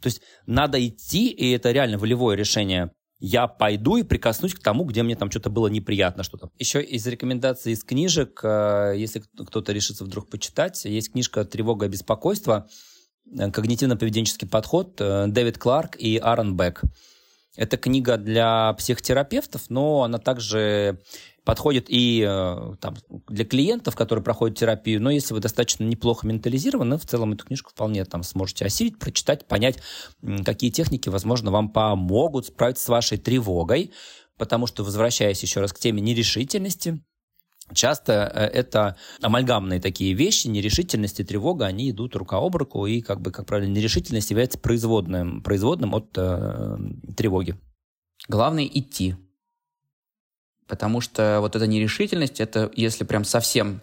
То 0.00 0.06
есть 0.06 0.22
надо 0.46 0.84
идти, 0.86 1.28
и 1.28 1.50
это 1.50 1.72
реально 1.72 1.98
волевое 1.98 2.36
решение. 2.36 2.92
Я 3.18 3.48
пойду 3.48 3.98
и 3.98 4.02
прикоснусь 4.02 4.54
к 4.54 4.60
тому, 4.60 4.84
где 4.84 5.02
мне 5.02 5.14
там 5.14 5.30
что-то 5.30 5.50
было 5.50 5.68
неприятно. 5.68 6.22
Что-то. 6.22 6.50
Еще 6.58 6.82
из 6.82 7.06
рекомендаций 7.06 7.72
из 7.72 7.84
книжек, 7.84 8.40
э, 8.42 8.94
если 8.96 9.22
кто-то 9.36 9.72
решится 9.72 10.04
вдруг 10.04 10.30
почитать, 10.30 10.82
есть 10.86 11.12
книжка 11.12 11.44
«Тревога 11.44 11.84
и 11.84 11.90
беспокойство», 11.90 12.66
э, 13.26 13.50
когнитивно-поведенческий 13.50 14.48
подход, 14.48 14.98
э, 15.00 15.26
Дэвид 15.28 15.58
Кларк 15.58 15.96
и 15.96 16.16
Аарон 16.16 16.56
Бек. 16.56 16.82
Это 17.56 17.76
книга 17.76 18.16
для 18.16 18.72
психотерапевтов, 18.72 19.68
но 19.68 20.04
она 20.04 20.16
также 20.18 21.02
подходит 21.44 21.86
и 21.88 22.24
э, 22.26 22.74
там, 22.80 22.96
для 23.28 23.44
клиентов, 23.44 23.96
которые 23.96 24.22
проходят 24.22 24.58
терапию, 24.58 25.02
но 25.02 25.10
если 25.10 25.34
вы 25.34 25.40
достаточно 25.40 25.84
неплохо 25.84 26.26
ментализированы, 26.26 26.98
в 26.98 27.06
целом 27.06 27.32
эту 27.32 27.46
книжку 27.46 27.70
вполне 27.70 28.04
там 28.04 28.22
сможете 28.22 28.64
осилить, 28.66 28.98
прочитать, 28.98 29.46
понять, 29.46 29.78
какие 30.44 30.70
техники, 30.70 31.08
возможно, 31.08 31.50
вам 31.50 31.70
помогут 31.70 32.46
справиться 32.46 32.84
с 32.84 32.88
вашей 32.88 33.18
тревогой, 33.18 33.92
потому 34.36 34.66
что, 34.66 34.84
возвращаясь 34.84 35.42
еще 35.42 35.60
раз 35.60 35.72
к 35.72 35.78
теме 35.78 36.00
нерешительности, 36.00 37.02
Часто 37.72 38.30
э, 38.34 38.46
это 38.46 38.96
амальгамные 39.22 39.80
такие 39.80 40.14
вещи, 40.14 40.48
нерешительность 40.48 41.20
и 41.20 41.24
тревога, 41.24 41.66
они 41.66 41.90
идут 41.90 42.16
рука 42.16 42.38
об 42.38 42.56
руку, 42.56 42.86
и, 42.86 43.00
как 43.00 43.20
бы, 43.20 43.30
как 43.30 43.46
правило, 43.46 43.68
нерешительность 43.68 44.30
является 44.30 44.58
производным, 44.58 45.42
производным 45.42 45.94
от 45.94 46.08
э, 46.16 46.76
тревоги. 47.16 47.56
Главное– 48.28 48.64
идти. 48.72 49.16
Потому 50.70 51.02
что 51.02 51.38
вот 51.40 51.54
эта 51.54 51.66
нерешительность, 51.66 52.40
это 52.40 52.70
если 52.74 53.04
прям 53.04 53.24
совсем 53.24 53.82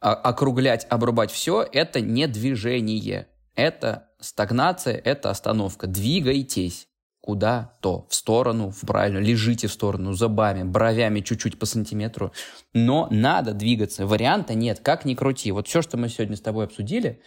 округлять, 0.00 0.86
обрубать 0.88 1.30
все, 1.30 1.68
это 1.70 2.00
не 2.00 2.26
движение. 2.26 3.26
Это 3.54 4.08
стагнация, 4.20 4.96
это 4.96 5.28
остановка. 5.28 5.86
Двигайтесь. 5.86 6.88
куда-то, 7.24 8.06
в 8.10 8.14
сторону, 8.14 8.68
в 8.68 8.82
правильную, 8.82 9.24
лежите 9.24 9.66
в 9.66 9.72
сторону, 9.72 10.12
зубами, 10.12 10.62
бровями 10.62 11.20
чуть-чуть 11.20 11.58
по 11.58 11.64
сантиметру, 11.64 12.32
но 12.74 13.08
надо 13.10 13.54
двигаться, 13.54 14.06
варианта 14.06 14.52
нет, 14.52 14.80
как 14.80 15.06
ни 15.06 15.14
крути. 15.14 15.50
Вот 15.50 15.66
все, 15.66 15.80
что 15.80 15.96
мы 15.96 16.10
сегодня 16.10 16.36
с 16.36 16.42
тобой 16.42 16.66
обсудили, 16.66 17.22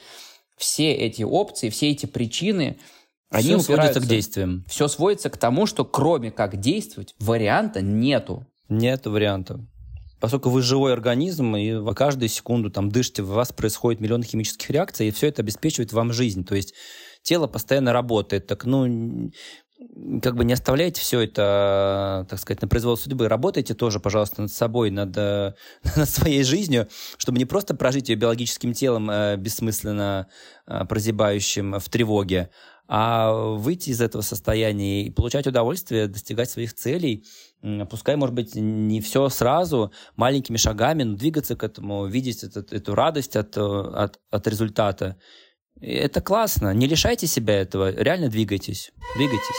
все 0.55 0.93
эти 0.93 1.23
опции, 1.23 1.71
все 1.71 1.89
эти 1.89 2.05
причины, 2.05 2.77
они 3.31 3.55
все 3.55 3.59
сводятся 3.59 3.99
к 3.99 4.05
действиям. 4.05 4.65
Все 4.67 4.87
сводится 4.87 5.31
к 5.31 5.37
тому, 5.37 5.65
что 5.65 5.83
кроме 5.83 6.29
как 6.29 6.59
действовать, 6.59 7.15
варианта 7.17 7.81
нету. 7.81 8.45
Нет 8.69 9.05
варианта. 9.05 9.65
Поскольку 10.19 10.49
вы 10.49 10.61
живой 10.63 10.93
организм, 10.93 11.55
и 11.55 11.73
вы 11.73 11.93
каждую 11.93 12.29
секунду 12.29 12.71
там 12.71 12.89
дышите, 12.89 13.21
у 13.21 13.27
вас 13.27 13.53
происходит 13.53 14.01
миллион 14.01 14.23
химических 14.23 14.69
реакций, 14.71 15.07
и 15.07 15.11
все 15.11 15.27
это 15.27 15.43
обеспечивает 15.43 15.93
вам 15.93 16.11
жизнь. 16.11 16.43
То 16.43 16.55
есть 16.55 16.73
тело 17.21 17.45
постоянно 17.45 17.93
работает. 17.93 18.47
Так, 18.47 18.65
ну, 18.65 19.31
как 20.23 20.35
бы 20.35 20.43
не 20.43 20.53
оставляйте 20.53 21.01
все 21.01 21.21
это, 21.21 22.25
так 22.29 22.39
сказать, 22.39 22.61
на 22.61 22.67
произвол 22.67 22.97
судьбы. 22.97 23.27
Работайте 23.27 23.75
тоже, 23.75 23.99
пожалуйста, 23.99 24.41
над 24.41 24.51
собой, 24.51 24.89
над, 24.89 25.15
над 25.95 26.09
своей 26.09 26.43
жизнью, 26.43 26.87
чтобы 27.17 27.37
не 27.37 27.45
просто 27.45 27.75
прожить 27.75 28.09
ее 28.09 28.15
биологическим 28.15 28.73
телом 28.73 29.11
э, 29.11 29.37
бессмысленно 29.37 30.27
э, 30.65 30.85
прозябающим 30.85 31.79
в 31.79 31.89
тревоге, 31.89 32.49
а 32.87 33.31
выйти 33.33 33.91
из 33.91 34.01
этого 34.01 34.21
состояния 34.21 35.03
и 35.05 35.11
получать 35.11 35.45
удовольствие, 35.45 36.07
достигать 36.07 36.49
своих 36.49 36.73
целей, 36.73 37.25
пускай, 37.89 38.15
может 38.15 38.35
быть, 38.35 38.55
не 38.55 39.01
все 39.01 39.29
сразу, 39.29 39.91
маленькими 40.15 40.57
шагами, 40.57 41.03
но 41.03 41.15
двигаться 41.15 41.55
к 41.55 41.63
этому, 41.63 42.05
видеть 42.05 42.43
этот, 42.43 42.73
эту 42.73 42.95
радость 42.95 43.35
от, 43.35 43.57
от, 43.57 44.19
от 44.29 44.47
результата. 44.47 45.17
Это 45.79 46.21
классно. 46.21 46.73
Не 46.73 46.87
лишайте 46.87 47.27
себя 47.27 47.61
этого. 47.61 47.91
Реально 47.91 48.29
двигайтесь. 48.29 48.91
Двигайтесь. 49.15 49.55